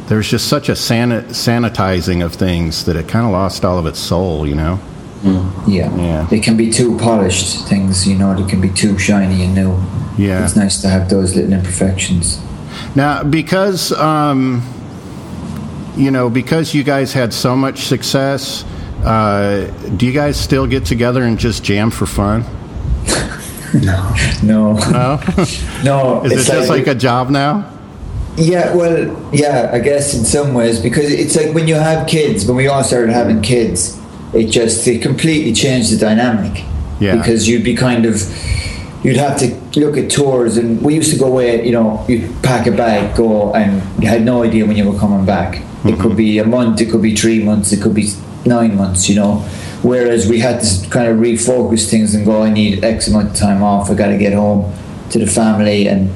there's 0.08 0.30
just 0.30 0.48
such 0.48 0.68
a 0.70 0.74
sanit- 0.74 1.30
sanitizing 1.30 2.26
of 2.26 2.34
things 2.34 2.86
that 2.86 2.96
it 2.98 3.08
kind 3.08 3.26
of 3.26 3.32
lost 3.32 3.64
all 3.64 3.78
of 3.78 3.86
its 3.86 4.00
soul. 4.00 4.48
You 4.48 4.56
know. 4.56 4.80
Yeah. 5.24 5.96
Yeah. 5.96 6.28
They 6.30 6.42
can 6.42 6.58
be 6.58 6.70
too 6.70 6.98
polished 6.98 7.66
things, 7.70 8.06
you 8.06 8.16
know, 8.18 8.36
they 8.36 8.50
can 8.50 8.60
be 8.60 8.70
too 8.70 8.98
shiny 9.00 9.44
and 9.46 9.56
new. 9.56 9.72
Yeah. 10.18 10.44
It's 10.44 10.58
nice 10.58 10.82
to 10.82 10.90
have 10.90 11.10
those 11.10 11.34
little 11.36 11.54
imperfections. 11.54 12.42
Now, 12.96 13.24
because 13.24 13.94
um, 13.94 14.62
you 15.96 16.12
know, 16.12 16.30
because 16.30 16.74
you 16.74 16.84
guys 16.84 17.14
had 17.14 17.34
so 17.34 17.56
much 17.56 17.84
success, 17.86 18.66
uh, 19.04 19.66
do 19.98 20.06
you 20.06 20.14
guys 20.14 20.40
still 20.40 20.68
get 20.68 20.86
together 20.86 21.24
and 21.24 21.38
just 21.38 21.64
jam 21.64 21.92
for 21.92 22.06
fun? 22.06 22.46
No. 23.74 24.16
No, 24.44 24.74
no. 24.92 25.20
no. 25.84 26.24
is 26.26 26.48
it 26.48 26.54
just 26.54 26.70
like 26.70 26.86
a 26.86 26.94
job 26.94 27.32
now? 27.32 27.74
Yeah, 28.38 28.72
well, 28.76 29.34
yeah, 29.34 29.72
I 29.74 29.80
guess 29.80 30.14
in 30.14 30.26
some 30.26 30.54
ways 30.54 30.80
because 30.80 31.12
it's 31.12 31.36
like 31.36 31.56
when 31.56 31.68
you 31.68 31.74
have 31.74 32.08
kids. 32.08 32.46
When 32.46 32.56
we 32.56 32.68
all 32.68 32.84
started 32.84 33.12
having 33.12 33.42
kids, 33.42 34.00
it 34.32 34.52
just 34.52 34.88
it 34.88 35.02
completely 35.02 35.54
changed 35.54 35.92
the 35.92 35.98
dynamic. 35.98 36.64
Yeah. 37.00 37.16
Because 37.18 37.48
you'd 37.48 37.64
be 37.64 37.76
kind 37.76 38.06
of 38.06 38.22
you'd 39.04 39.18
have 39.18 39.40
to 39.40 39.80
look 39.80 39.98
at 39.98 40.12
tours, 40.12 40.58
and 40.58 40.80
we 40.84 40.94
used 40.94 41.12
to 41.12 41.18
go 41.18 41.26
away. 41.26 41.66
You 41.66 41.72
know, 41.72 42.06
you'd 42.08 42.44
pack 42.44 42.68
a 42.68 42.72
bag, 42.72 43.18
go, 43.18 43.54
and 43.56 43.82
you 44.00 44.08
had 44.08 44.24
no 44.24 44.44
idea 44.44 44.68
when 44.68 44.78
you 44.78 44.88
were 44.92 45.00
coming 45.00 45.26
back. 45.26 45.64
It 45.86 46.00
could 46.00 46.16
be 46.16 46.40
a 46.40 46.46
month, 46.46 46.80
it 46.80 46.90
could 46.90 47.02
be 47.02 47.14
three 47.14 47.44
months, 47.44 47.74
it 47.74 47.82
could 47.82 47.94
be 47.94 48.10
nine 48.46 48.76
months. 48.76 49.10
You 49.10 49.16
know. 49.16 49.46
Whereas 49.84 50.30
we 50.30 50.40
had 50.40 50.62
to 50.62 50.90
kind 50.90 51.10
of 51.12 51.18
refocus 51.18 51.90
things 51.90 52.16
and 52.16 52.26
go, 52.26 52.42
I 52.44 52.50
need 52.50 52.86
X 52.86 53.10
amount 53.10 53.32
of 53.32 53.36
time 53.36 53.62
off. 53.62 53.90
I 53.92 53.96
got 53.96 54.08
to 54.08 54.18
get 54.18 54.32
home 54.32 54.74
to 55.10 55.20
the 55.20 55.28
family 55.28 55.88
and 55.90 56.10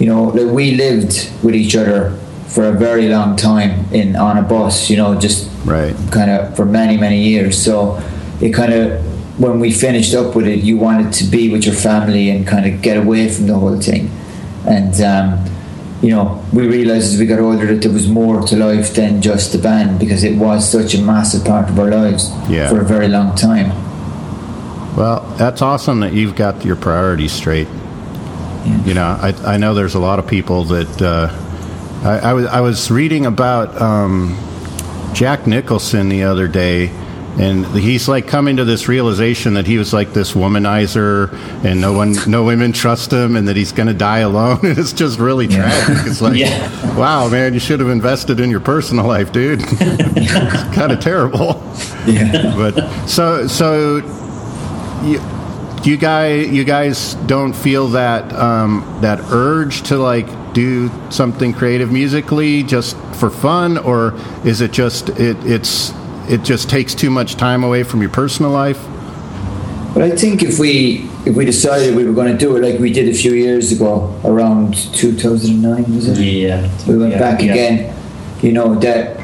you 0.00 0.06
know, 0.06 0.24
like 0.24 0.52
we 0.52 0.72
lived 0.74 1.30
with 1.44 1.54
each 1.54 1.76
other 1.76 2.10
for 2.48 2.64
a 2.66 2.72
very 2.72 3.08
long 3.08 3.36
time 3.36 3.86
in 3.92 4.16
on 4.16 4.36
a 4.36 4.42
bus, 4.42 4.90
you 4.90 4.96
know, 4.96 5.14
just 5.18 5.48
Right. 5.64 5.94
kind 6.10 6.28
of 6.30 6.56
for 6.56 6.64
many 6.66 6.96
many 6.96 7.22
years. 7.22 7.56
So 7.56 8.02
it 8.40 8.50
kind 8.50 8.72
of 8.72 9.00
when 9.38 9.60
we 9.60 9.70
finished 9.72 10.12
up 10.14 10.34
with 10.34 10.46
it, 10.48 10.64
you 10.64 10.76
wanted 10.76 11.12
to 11.14 11.24
be 11.24 11.50
with 11.50 11.64
your 11.64 11.74
family 11.74 12.30
and 12.30 12.44
kind 12.46 12.66
of 12.66 12.82
get 12.82 12.96
away 12.96 13.28
from 13.28 13.46
the 13.46 13.54
whole 13.54 13.80
thing. 13.80 14.10
And 14.66 14.94
um, 15.00 15.44
you 16.04 16.10
know, 16.10 16.44
we 16.52 16.68
realized 16.68 17.14
as 17.14 17.18
we 17.18 17.24
got 17.26 17.40
older 17.40 17.66
that 17.66 17.80
there 17.82 17.90
was 17.92 18.06
more 18.06 18.42
to 18.42 18.56
life 18.56 18.94
than 18.94 19.22
just 19.22 19.52
the 19.52 19.58
band 19.58 19.98
because 19.98 20.22
it 20.22 20.36
was 20.36 20.60
such 20.70 20.94
a 20.94 21.00
massive 21.00 21.42
part 21.44 21.70
of 21.70 21.78
our 21.78 21.90
lives 21.90 22.30
Yeah. 22.48 22.68
for 22.68 22.80
a 22.80 22.84
very 22.84 23.08
long 23.08 23.34
time. 23.34 23.68
Well, 24.96 25.20
that's 25.38 25.62
awesome 25.62 26.00
that 26.00 26.12
you've 26.12 26.36
got 26.36 26.64
your 26.64 26.76
priorities 26.76 27.32
straight. 27.32 27.68
You 28.84 28.94
know, 28.94 29.06
I, 29.20 29.34
I 29.54 29.56
know 29.56 29.74
there's 29.74 29.94
a 29.94 29.98
lot 29.98 30.18
of 30.18 30.26
people 30.26 30.64
that 30.64 31.02
uh, 31.02 31.28
I, 32.06 32.30
I 32.30 32.32
was 32.34 32.46
I 32.46 32.60
was 32.60 32.90
reading 32.90 33.26
about 33.26 33.80
um, 33.80 34.36
Jack 35.14 35.46
Nicholson 35.46 36.08
the 36.08 36.22
other 36.24 36.48
day, 36.48 36.88
and 37.38 37.66
he's 37.66 38.06
like 38.08 38.28
coming 38.28 38.56
to 38.58 38.64
this 38.64 38.86
realization 38.88 39.54
that 39.54 39.66
he 39.66 39.76
was 39.78 39.92
like 39.92 40.12
this 40.12 40.32
womanizer, 40.32 41.32
and 41.64 41.80
no 41.80 41.92
one, 41.92 42.14
no 42.26 42.44
women 42.44 42.72
trust 42.72 43.12
him, 43.12 43.36
and 43.36 43.48
that 43.48 43.56
he's 43.56 43.72
going 43.72 43.88
to 43.88 43.94
die 43.94 44.18
alone. 44.20 44.60
And 44.62 44.78
it's 44.78 44.92
just 44.92 45.18
really 45.18 45.46
Yeah. 45.46 45.68
tragic. 45.86 46.06
It's 46.06 46.20
like, 46.20 46.36
Yeah. 46.36 46.96
wow, 46.96 47.28
man, 47.28 47.54
you 47.54 47.60
should 47.60 47.80
have 47.80 47.88
invested 47.90 48.40
in 48.40 48.50
your 48.50 48.60
personal 48.60 49.06
life, 49.06 49.32
dude. 49.32 49.60
it's 49.70 50.74
kind 50.76 50.92
of 50.92 51.00
terrible 51.00 51.60
Yeah. 52.06 52.54
but 52.56 53.06
so 53.06 53.46
so 53.46 53.96
you 55.04 55.20
you 55.84 55.96
guys 55.98 56.48
you 56.48 56.64
guys 56.64 57.14
don't 57.26 57.52
feel 57.52 57.88
that 57.88 58.32
um, 58.32 58.98
that 59.02 59.20
urge 59.30 59.82
to 59.82 59.98
like 59.98 60.26
do 60.54 60.90
something 61.10 61.52
creative 61.52 61.90
musically 61.92 62.62
just 62.62 62.96
for 63.14 63.28
fun 63.28 63.76
or 63.76 64.14
is 64.44 64.60
it 64.60 64.70
just 64.72 65.08
it 65.10 65.36
it's 65.44 65.92
it 66.28 66.42
just 66.42 66.68
takes 66.70 66.94
too 66.94 67.10
much 67.10 67.34
time 67.36 67.62
away 67.64 67.82
from 67.82 68.00
your 68.00 68.10
personal 68.10 68.50
life 68.50 68.78
But 69.94 70.02
I 70.02 70.10
think 70.16 70.42
if 70.42 70.58
we 70.58 71.08
if 71.24 71.36
we 71.36 71.44
decided 71.44 71.94
we 71.94 72.04
were 72.04 72.12
going 72.12 72.32
to 72.32 72.38
do 72.38 72.56
it 72.56 72.62
like 72.62 72.80
we 72.80 72.92
did 72.92 73.08
a 73.08 73.14
few 73.14 73.32
years 73.32 73.70
ago, 73.72 74.10
around 74.24 74.74
2009, 74.92 75.94
was 75.94 76.08
it? 76.08 76.18
Yeah. 76.18 76.68
We 76.88 76.98
went 76.98 77.12
Yeah, 77.12 77.18
back 77.20 77.40
yeah. 77.42 77.52
again. 77.52 77.94
You 78.42 78.52
know 78.52 78.74
that 78.80 79.20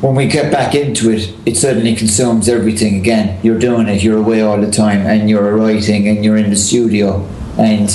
when 0.00 0.14
we 0.14 0.26
get 0.28 0.52
back 0.52 0.74
into 0.74 1.10
it, 1.10 1.34
it 1.44 1.56
suddenly 1.56 1.94
consumes 1.96 2.48
everything 2.48 2.96
again. 2.96 3.26
You're 3.42 3.58
doing 3.58 3.88
it. 3.88 4.02
You're 4.04 4.18
away 4.18 4.40
all 4.42 4.60
the 4.60 4.70
time, 4.70 5.00
and 5.06 5.28
you're 5.28 5.56
writing, 5.56 6.08
and 6.08 6.24
you're 6.24 6.36
in 6.38 6.48
the 6.50 6.56
studio, 6.56 7.26
and 7.58 7.88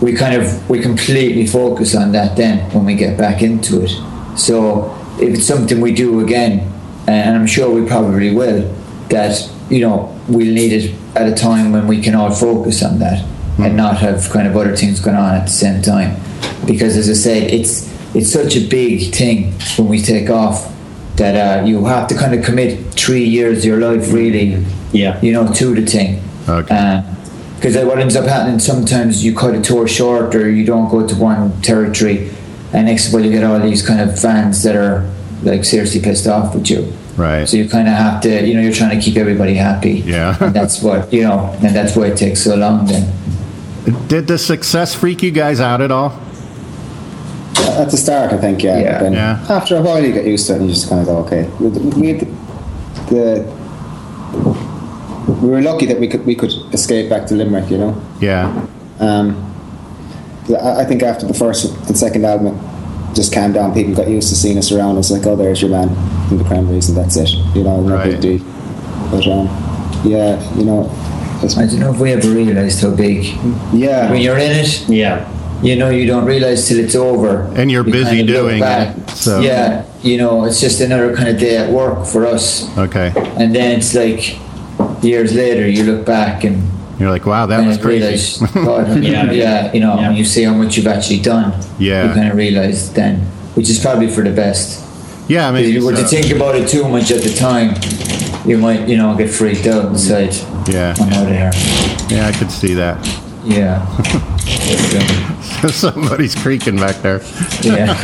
we 0.00 0.12
kind 0.12 0.34
of 0.40 0.44
we 0.70 0.80
completely 0.80 1.46
focus 1.46 1.94
on 1.96 2.12
that 2.12 2.36
then 2.36 2.58
when 2.74 2.84
we 2.84 2.94
get 2.94 3.16
back 3.16 3.42
into 3.42 3.82
it. 3.82 3.90
So 4.38 4.94
if 5.18 5.34
it's 5.34 5.46
something 5.46 5.80
we 5.80 5.92
do 5.94 6.20
again, 6.20 6.70
Uh, 7.06 7.10
and 7.10 7.36
I'm 7.36 7.46
sure 7.46 7.70
we 7.70 7.86
probably 7.86 8.34
will, 8.34 8.72
that 9.10 9.50
you 9.70 9.80
know 9.80 10.18
we'll 10.28 10.52
need 10.52 10.72
it 10.72 10.94
at 11.14 11.28
a 11.28 11.34
time 11.34 11.72
when 11.72 11.86
we 11.86 12.00
can 12.00 12.14
all 12.14 12.30
focus 12.30 12.82
on 12.82 12.98
that 12.98 13.22
and 13.58 13.72
hmm. 13.72 13.76
not 13.76 13.98
have 13.98 14.28
kind 14.30 14.48
of 14.48 14.56
other 14.56 14.74
things 14.76 15.00
going 15.00 15.16
on 15.16 15.34
at 15.34 15.44
the 15.44 15.52
same 15.52 15.82
time. 15.82 16.16
Because 16.66 16.96
as 16.96 17.08
I 17.08 17.14
said, 17.14 17.50
it's 17.50 17.92
it's 18.14 18.32
such 18.32 18.56
a 18.56 18.66
big 18.68 19.14
thing 19.14 19.52
when 19.76 19.88
we 19.88 20.00
take 20.00 20.30
off 20.30 20.72
that 21.16 21.62
uh, 21.62 21.64
you 21.64 21.84
have 21.84 22.08
to 22.08 22.14
kind 22.14 22.34
of 22.34 22.44
commit 22.44 22.92
three 22.94 23.24
years 23.24 23.58
of 23.58 23.64
your 23.64 23.80
life 23.80 24.12
really, 24.12 24.64
Yeah. 24.92 25.20
you 25.20 25.32
know, 25.32 25.52
to 25.52 25.74
the 25.74 25.86
thing. 25.86 26.22
Okay. 26.48 26.74
Uh, 26.74 27.02
because 27.56 27.76
what 27.86 27.98
ends 27.98 28.14
up 28.14 28.26
happening 28.26 28.58
sometimes 28.58 29.24
you 29.24 29.34
cut 29.34 29.54
a 29.54 29.60
tour 29.60 29.88
short 29.88 30.34
or 30.34 30.50
you 30.50 30.66
don't 30.66 30.90
go 30.90 31.06
to 31.06 31.14
one 31.14 31.62
territory, 31.62 32.30
and 32.74 32.86
next 32.86 33.08
of 33.08 33.14
all 33.14 33.20
you 33.20 33.30
get 33.30 33.42
all 33.42 33.58
these 33.58 33.86
kind 33.86 34.00
of 34.00 34.20
fans 34.20 34.62
that 34.64 34.76
are 34.76 35.10
like 35.44 35.64
seriously 35.64 36.00
pissed 36.00 36.26
off 36.26 36.54
with 36.54 36.68
you. 36.70 36.92
right 37.16 37.46
So 37.48 37.56
you 37.56 37.68
kind 37.68 37.86
of 37.88 37.94
have 37.94 38.20
to, 38.22 38.46
you 38.46 38.54
know, 38.54 38.60
you're 38.60 38.72
trying 38.72 38.98
to 38.98 39.04
keep 39.04 39.16
everybody 39.16 39.54
happy. 39.54 40.02
Yeah. 40.04 40.36
and 40.40 40.54
that's 40.54 40.82
what 40.82 41.12
you 41.12 41.22
know, 41.22 41.54
and 41.62 41.74
that's 41.74 41.94
why 41.96 42.06
it 42.06 42.16
takes 42.16 42.40
so 42.42 42.56
long. 42.56 42.86
Then. 42.86 43.04
did 44.08 44.26
the 44.26 44.38
success 44.38 44.94
freak 44.94 45.22
you 45.22 45.30
guys 45.30 45.60
out 45.60 45.80
at 45.80 45.90
all 45.90 46.12
At 47.82 47.90
the 47.90 47.96
start, 47.96 48.32
I 48.32 48.38
think, 48.38 48.62
yeah. 48.62 48.78
Yeah. 48.80 49.10
Yeah. 49.10 49.46
after 49.48 49.76
a 49.76 49.82
while, 49.82 50.02
you 50.04 50.12
get 50.12 50.26
used 50.26 50.46
to 50.46 50.54
it 50.54 50.56
and 50.60 50.68
you 50.68 50.74
just 50.74 50.88
kind 50.88 51.00
of 51.00 51.06
go, 51.06 51.16
okay. 51.24 51.42
We, 51.60 51.68
we, 52.00 52.08
had 52.08 52.20
the, 52.20 52.26
the, 53.10 53.44
we 55.42 55.48
were 55.48 55.62
lucky 55.62 55.86
that 55.86 55.98
we 55.98 56.08
could 56.08 56.24
we 56.26 56.34
could 56.34 56.52
escape 56.72 57.08
back 57.08 57.26
to 57.28 57.34
Limerick, 57.34 57.70
you 57.70 57.78
know. 57.78 57.92
yeah 58.20 58.66
Um, 59.00 59.26
I 60.50 60.82
I 60.82 60.84
think 60.84 61.02
after 61.02 61.26
the 61.26 61.34
first 61.34 61.64
and 61.88 61.96
second 61.96 62.24
album, 62.24 62.54
it 62.56 62.73
just 63.14 63.32
calmed 63.32 63.54
down. 63.54 63.72
People 63.74 63.94
got 63.94 64.08
used 64.08 64.28
to 64.30 64.34
seeing 64.34 64.58
us 64.58 64.72
around. 64.72 64.98
It's 64.98 65.10
like, 65.10 65.24
oh, 65.26 65.36
there's 65.36 65.62
your 65.62 65.70
man 65.70 65.88
from 66.28 66.38
the 66.38 66.44
Cranberries, 66.44 66.88
and 66.88 66.98
that's 66.98 67.16
it. 67.16 67.30
You 67.54 67.62
know, 67.64 67.80
no 67.80 67.94
Right. 67.94 68.12
big 68.12 68.20
deal. 68.20 68.40
But 69.10 69.26
um, 69.28 69.46
yeah, 70.04 70.38
you 70.56 70.64
know, 70.64 70.90
it's, 71.42 71.56
I 71.56 71.66
don't 71.66 71.80
know 71.80 71.92
if 71.92 72.00
we 72.00 72.12
ever 72.12 72.28
realised 72.28 72.80
how 72.82 72.90
big. 72.90 73.24
yeah, 73.72 74.10
When 74.10 74.20
you're 74.20 74.38
in 74.38 74.52
it, 74.52 74.88
Yeah. 74.88 75.28
you 75.62 75.76
know, 75.76 75.90
you 75.90 76.06
don't 76.06 76.24
realise 76.24 76.66
till 76.68 76.78
it's 76.78 76.94
over. 76.94 77.50
And 77.54 77.70
you're 77.70 77.86
You 77.86 77.92
busy 77.92 78.04
kind 78.16 78.20
of 78.20 78.26
doing 78.26 78.60
back. 78.60 78.96
it, 78.96 79.10
so- 79.10 79.40
Yeah, 79.40 79.84
you 80.02 80.16
know, 80.18 80.44
it's 80.44 80.60
just 80.60 80.80
another 80.80 81.14
kind 81.14 81.28
of 81.28 81.38
day 81.38 81.56
at 81.56 81.70
work 81.70 82.04
for 82.06 82.26
us. 82.26 82.66
okay 82.76 83.12
And 83.36 83.54
then 83.54 83.78
it's 83.78 83.94
like 83.94 84.38
years 85.02 85.34
later, 85.34 85.68
you 85.68 85.84
look 85.84 86.04
back 86.06 86.44
and 86.44 86.62
you're 86.98 87.10
like 87.10 87.26
wow 87.26 87.46
that 87.46 87.66
was 87.66 87.76
of 87.76 87.82
crazy 87.82 88.00
realise, 88.04 88.38
God, 88.54 89.02
Yeah. 89.02 89.30
yeah, 89.32 89.72
you 89.72 89.80
know, 89.80 89.94
Yeah. 89.96 90.08
when 90.08 90.16
you 90.16 90.24
see 90.24 90.42
how 90.44 90.54
much 90.54 90.76
you've 90.76 90.86
actually 90.86 91.20
done, 91.20 91.52
Yeah. 91.78 92.08
you 92.08 92.14
kind 92.14 92.28
of 92.30 92.36
realise 92.36 92.88
then, 92.90 93.20
which 93.54 93.68
is 93.70 93.78
probably 93.78 94.08
for 94.08 94.22
the 94.22 94.30
best. 94.30 94.80
yeah 95.28 95.48
I 95.48 95.52
mean, 95.52 95.60
If 95.62 95.66
mean 95.66 95.74
you 95.76 95.84
were 95.86 95.94
to 95.96 96.04
think 96.04 96.30
about 96.30 96.54
it 96.54 96.68
too 96.68 96.86
much 96.88 97.10
at 97.10 97.22
the 97.22 97.34
time, 97.34 97.74
you 98.46 98.58
might, 98.58 98.86
you 98.88 98.96
know, 98.96 99.14
get 99.16 99.30
freaked 99.30 99.66
out 99.66 99.86
inside. 99.86 100.34
Yeah. 100.68 100.94
I'm 101.00 101.12
out 101.12 101.26
of 101.26 101.36
here. 101.36 101.52
yeah 102.10 102.26
I 102.28 102.32
could 102.32 102.50
see 102.50 102.74
that 102.74 102.96
Yeah. 103.44 103.84
Somebody's 105.70 106.34
creaking 106.34 106.76
back 106.76 106.96
there. 107.02 107.20
Yeah. 107.62 107.94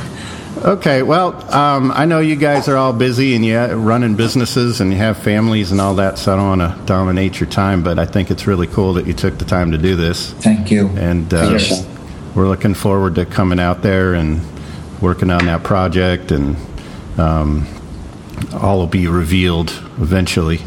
Okay, 0.62 1.02
well, 1.02 1.32
um, 1.54 1.90
I 1.90 2.04
know 2.04 2.18
you 2.20 2.36
guys 2.36 2.68
are 2.68 2.76
all 2.76 2.92
busy 2.92 3.34
and 3.34 3.42
you 3.42 3.58
running 3.58 4.14
businesses 4.14 4.82
and 4.82 4.92
you 4.92 4.98
have 4.98 5.16
families 5.16 5.72
and 5.72 5.80
all 5.80 5.94
that, 5.94 6.18
so 6.18 6.34
I 6.34 6.36
don't 6.36 6.58
want 6.58 6.78
to 6.78 6.84
dominate 6.86 7.40
your 7.40 7.48
time, 7.48 7.82
but 7.82 7.98
I 7.98 8.04
think 8.04 8.30
it's 8.30 8.46
really 8.46 8.66
cool 8.66 8.92
that 8.94 9.06
you 9.06 9.14
took 9.14 9.38
the 9.38 9.46
time 9.46 9.72
to 9.72 9.78
do 9.78 9.96
this. 9.96 10.32
Thank 10.34 10.70
you. 10.70 10.88
And 10.98 11.32
uh, 11.32 11.48
Yes. 11.52 11.86
we're 12.34 12.46
looking 12.46 12.74
forward 12.74 13.14
to 13.14 13.24
coming 13.24 13.58
out 13.58 13.80
there 13.80 14.12
and 14.12 14.42
working 15.00 15.30
on 15.30 15.46
that 15.46 15.62
project, 15.64 16.30
and 16.30 16.56
um, 17.18 17.66
all 18.52 18.78
will 18.80 18.86
be 18.86 19.06
revealed 19.06 19.70
eventually. 19.98 20.58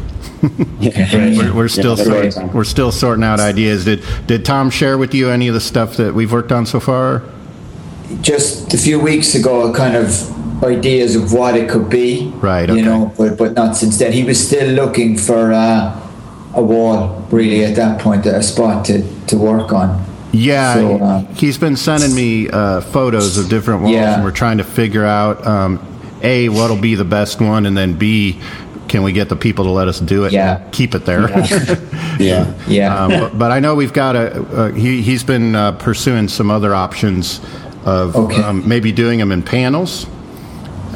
We're, 0.82 1.54
we're 1.54 1.68
still 1.70 1.96
that's 1.96 2.36
sort, 2.36 2.54
we're 2.54 2.66
still 2.66 2.92
sorting 2.92 3.24
out 3.24 3.40
ideas. 3.40 3.86
Did 3.86 4.04
did 4.28 4.44
Tom 4.44 4.70
share 4.70 4.98
with 4.98 5.14
you 5.14 5.30
any 5.30 5.48
of 5.48 5.54
the 5.54 5.62
stuff 5.62 5.96
that 5.96 6.14
we've 6.14 6.34
worked 6.34 6.52
on 6.52 6.66
so 6.66 6.82
far? 6.82 7.24
Just 8.22 8.74
a 8.74 8.78
few 8.78 9.00
weeks 9.00 9.36
ago, 9.36 9.74
kind 9.74 9.96
of 9.96 10.64
ideas 10.64 11.16
of 11.16 11.34
what 11.34 11.56
it 11.56 11.70
could 11.70 11.90
be. 11.90 12.32
Right, 12.42 12.70
okay. 12.70 12.80
You 12.80 12.86
know, 12.86 13.14
but 13.18 13.38
but 13.38 13.54
not 13.54 13.76
since 13.76 13.98
then. 14.00 14.12
He 14.14 14.24
was 14.24 14.46
still 14.46 14.72
looking 14.74 15.18
for 15.18 15.52
uh, 15.54 16.00
a 16.54 16.62
wall, 16.64 17.26
really, 17.32 17.64
at 17.66 17.76
that 17.76 18.00
point, 18.00 18.26
a 18.26 18.42
spot 18.44 18.86
to, 18.86 19.04
to 19.28 19.38
work 19.38 19.72
on. 19.74 20.06
Yeah, 20.32 20.74
So, 20.74 20.98
uh, 20.98 21.20
he's 21.36 21.58
been 21.60 21.76
sending 21.76 22.16
me 22.16 22.50
uh, 22.50 22.82
photos 22.82 23.38
of 23.38 23.50
different 23.50 23.82
walls, 23.82 23.94
Yeah. 23.94 24.16
and 24.16 24.24
we're 24.24 24.32
trying 24.32 24.58
to 24.58 24.64
figure 24.64 25.06
out 25.06 25.46
um, 25.46 25.80
a 26.24 26.50
what'll 26.50 26.78
be 26.82 26.96
the 26.96 27.06
best 27.06 27.40
one, 27.42 27.66
and 27.68 27.78
then 27.78 27.94
b 27.94 28.40
can 28.88 29.02
we 29.04 29.12
get 29.12 29.30
the 29.30 29.36
people 29.36 29.66
to 29.66 29.72
let 29.72 29.88
us 29.88 30.00
do 30.00 30.24
it? 30.24 30.28
and 30.28 30.34
Yeah. 30.34 30.64
keep 30.72 30.94
it 30.96 31.06
there. 31.06 31.30
Yeah. 32.20 32.54
Yeah. 32.68 32.96
um, 32.96 33.10
but, 33.10 33.38
but 33.40 33.52
I 33.52 33.60
know 33.60 33.74
we've 33.76 33.94
got 33.94 34.16
a. 34.16 34.42
Uh, 34.42 34.72
he 34.72 35.02
he's 35.02 35.24
been 35.24 35.56
uh, 35.56 35.72
pursuing 35.74 36.28
some 36.28 36.52
other 36.52 36.74
options 36.76 37.40
of 37.86 38.16
Okay. 38.16 38.42
um, 38.42 38.68
maybe 38.68 38.92
doing 38.92 39.20
them 39.20 39.32
in 39.32 39.42
panels. 39.44 40.06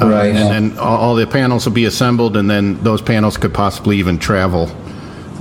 Uh, 0.00 0.06
Right. 0.06 0.26
and 0.34 0.50
then 0.70 0.78
all, 0.78 0.96
all 0.96 1.14
the 1.16 1.26
panels 1.26 1.64
will 1.66 1.72
be 1.72 1.84
assembled, 1.84 2.36
and 2.36 2.48
then 2.48 2.78
those 2.84 3.02
panels 3.02 3.36
could 3.36 3.52
possibly 3.52 3.96
even 3.98 4.18
travel. 4.18 4.70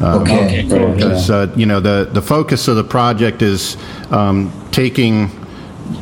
okay. 0.01 0.45
Okay, 0.45 0.67
cool. 0.69 0.93
Because 0.95 1.29
uh, 1.29 1.51
you 1.55 1.65
know 1.65 1.79
the 1.79 2.09
the 2.11 2.21
focus 2.21 2.67
of 2.67 2.75
the 2.75 2.83
project 2.83 3.41
is 3.41 3.77
um, 4.11 4.51
taking 4.71 5.29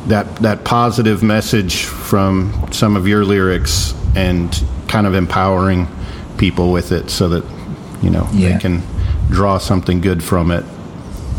that 0.08 0.36
that 0.36 0.64
positive 0.64 1.22
message 1.22 1.84
from 1.84 2.52
some 2.72 2.96
of 2.96 3.06
your 3.06 3.24
lyrics 3.24 3.94
and 4.14 4.62
kind 4.88 5.06
of 5.06 5.14
empowering 5.14 5.86
people 6.38 6.72
with 6.72 6.92
it, 6.92 7.10
so 7.10 7.28
that 7.28 7.44
you 8.02 8.10
know 8.10 8.26
Yeah. 8.32 8.52
they 8.54 8.58
can 8.58 8.82
draw 9.30 9.58
something 9.58 10.00
good 10.00 10.22
from 10.22 10.50
it. 10.50 10.64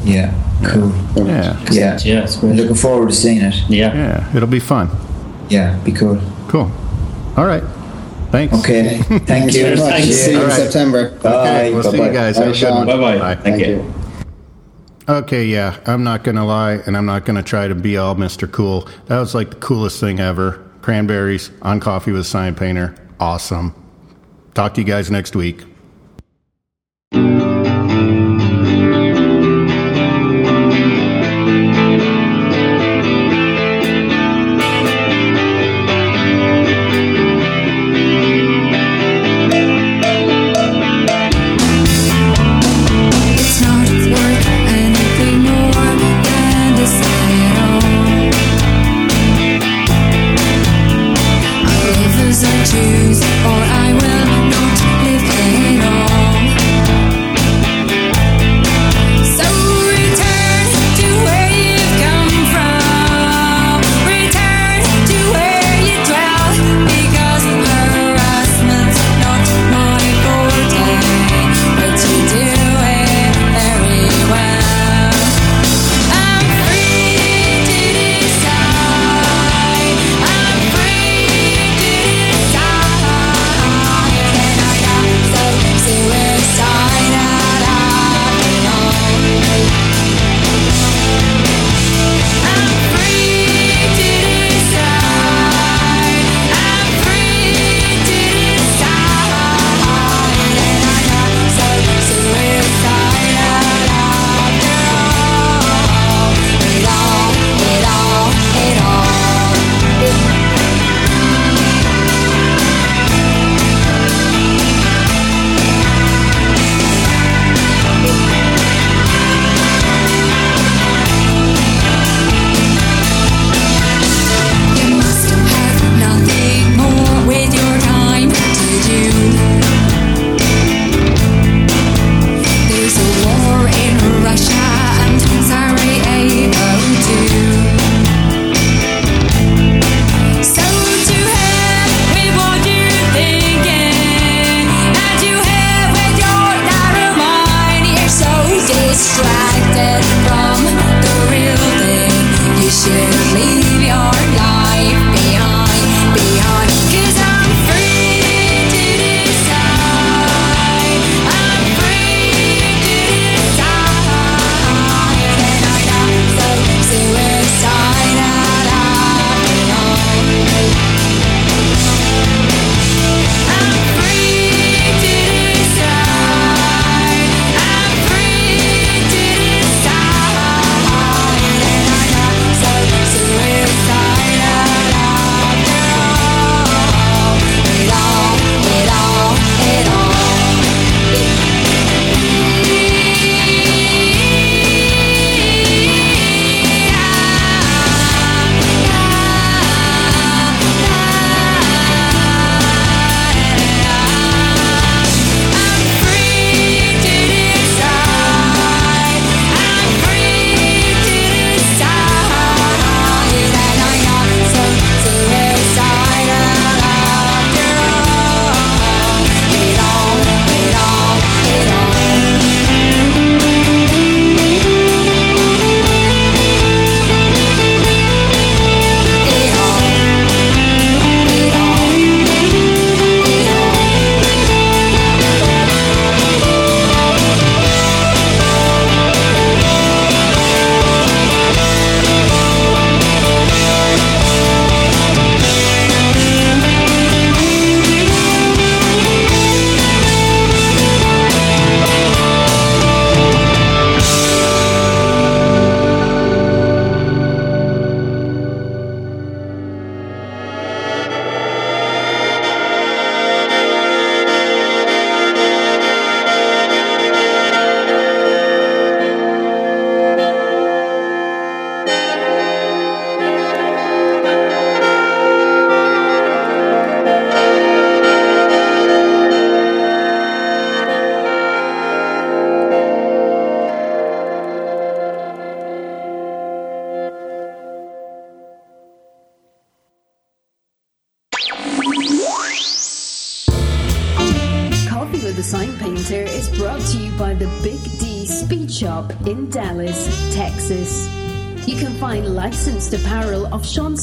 Yeah. 0.03 0.33
Cool. 0.65 0.91
Yeah, 1.15 1.59
Yeah. 1.71 1.99
Yeah, 2.03 2.23
it's 2.23 2.35
great. 2.37 2.55
Looking 2.55 2.75
forward 2.75 3.09
to 3.09 3.15
seeing 3.15 3.41
it. 3.41 3.55
Yeah. 3.69 3.93
yeah, 3.93 4.35
it'll 4.35 4.47
be 4.47 4.59
fun. 4.59 4.89
Yeah. 5.49 5.77
Be 5.83 5.91
cool. 5.91 6.19
Cool. 6.47 6.71
All 7.35 7.45
right. 7.45 7.63
Thanks. 8.31 8.53
Okay. 8.59 8.97
Thank 9.01 9.27
Thanks 9.27 9.55
you. 9.55 9.63
very 9.63 9.75
much. 9.77 9.89
Thanks. 9.91 10.15
See 10.15 10.31
you 10.31 10.37
All 10.37 10.43
in 10.43 10.49
right. 10.49 10.57
September. 10.59 11.17
Okay, 11.23 11.73
we'll 11.73 11.83
see 11.83 11.91
you 11.91 11.97
Bye-bye. 12.03 12.13
guys. 12.13 12.35
Have 12.37 12.45
Bye, 12.45 12.49
a 12.49 12.53
good 12.53 12.57
Sean. 12.59 12.85
one. 12.85 12.87
Bye-bye. 12.87 13.35
Bye. 13.35 13.41
Thank 13.41 13.65
you. 13.65 13.93
Okay, 15.09 15.45
yeah, 15.45 15.79
I'm 15.85 16.03
not 16.03 16.25
going 16.25 16.35
to 16.35 16.43
lie, 16.43 16.73
and 16.85 16.97
I'm 16.97 17.05
not 17.05 17.23
going 17.23 17.37
to 17.37 17.43
try 17.43 17.69
to 17.69 17.75
be 17.75 17.95
all 17.95 18.15
Mr. 18.15 18.51
Cool. 18.51 18.89
That 19.05 19.19
was 19.19 19.33
like 19.33 19.51
the 19.51 19.55
coolest 19.57 20.01
thing 20.01 20.19
ever. 20.19 20.61
Cranberries 20.81 21.49
on 21.61 21.79
coffee 21.79 22.11
with 22.11 22.25
sign 22.27 22.55
painter. 22.55 22.93
Awesome. 23.19 23.73
Talk 24.53 24.73
to 24.73 24.81
you 24.81 24.87
guys 24.87 25.09
next 25.09 25.33
week. 25.35 25.63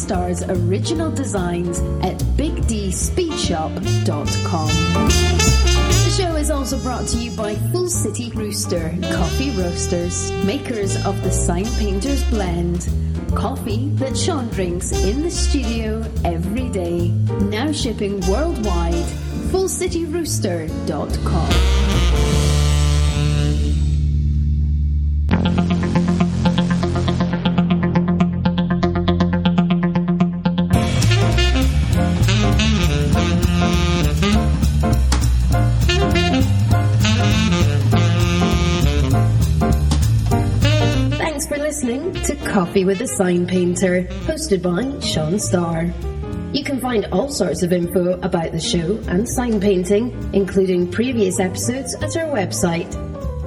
Starr's 0.05 0.43
original 0.43 1.11
designs 1.11 1.79
at 2.03 2.19
bigdspeedshop.com. 2.37 4.69
The 5.89 6.15
show 6.15 6.37
is 6.37 6.51
also 6.51 6.79
brought 6.81 7.09
to 7.09 7.17
you 7.17 7.35
by 7.35 7.55
Full 7.73 7.89
City 7.89 8.31
Rooster 8.33 8.95
Coffee 9.01 9.51
Roasters, 9.53 10.31
makers 10.45 11.03
of 11.07 11.23
the 11.23 11.31
Sign 11.31 11.65
Painters 11.79 12.23
Blend. 12.25 12.87
Coffee 13.35 13.89
that 13.95 14.15
Sean 14.15 14.49
drinks 14.49 14.93
in 14.93 15.23
the 15.23 15.31
studio 15.31 16.05
every 16.23 16.69
day. 16.69 17.09
Now 17.49 17.73
shipping 17.73 18.21
worldwide. 18.29 19.07
FullCityRooster.com. 19.53 21.84
Coffee 42.55 42.85
with 42.85 43.01
a 43.01 43.09
Sign 43.09 43.49
Painter, 43.49 44.05
hosted 44.29 44.63
by 44.63 45.01
Sean 45.05 45.41
Starr. 45.41 45.93
You 46.53 46.63
can 46.63 46.79
find 46.79 47.05
all 47.07 47.29
sorts 47.29 47.65
of 47.65 47.73
info 47.73 48.13
about 48.21 48.53
the 48.53 48.61
show 48.61 48.97
and 49.09 49.29
sign 49.29 49.61
painting, 49.61 50.13
including 50.33 50.89
previous 50.89 51.41
episodes, 51.41 51.97
at 51.97 52.17
our 52.17 52.33
website, 52.33 52.93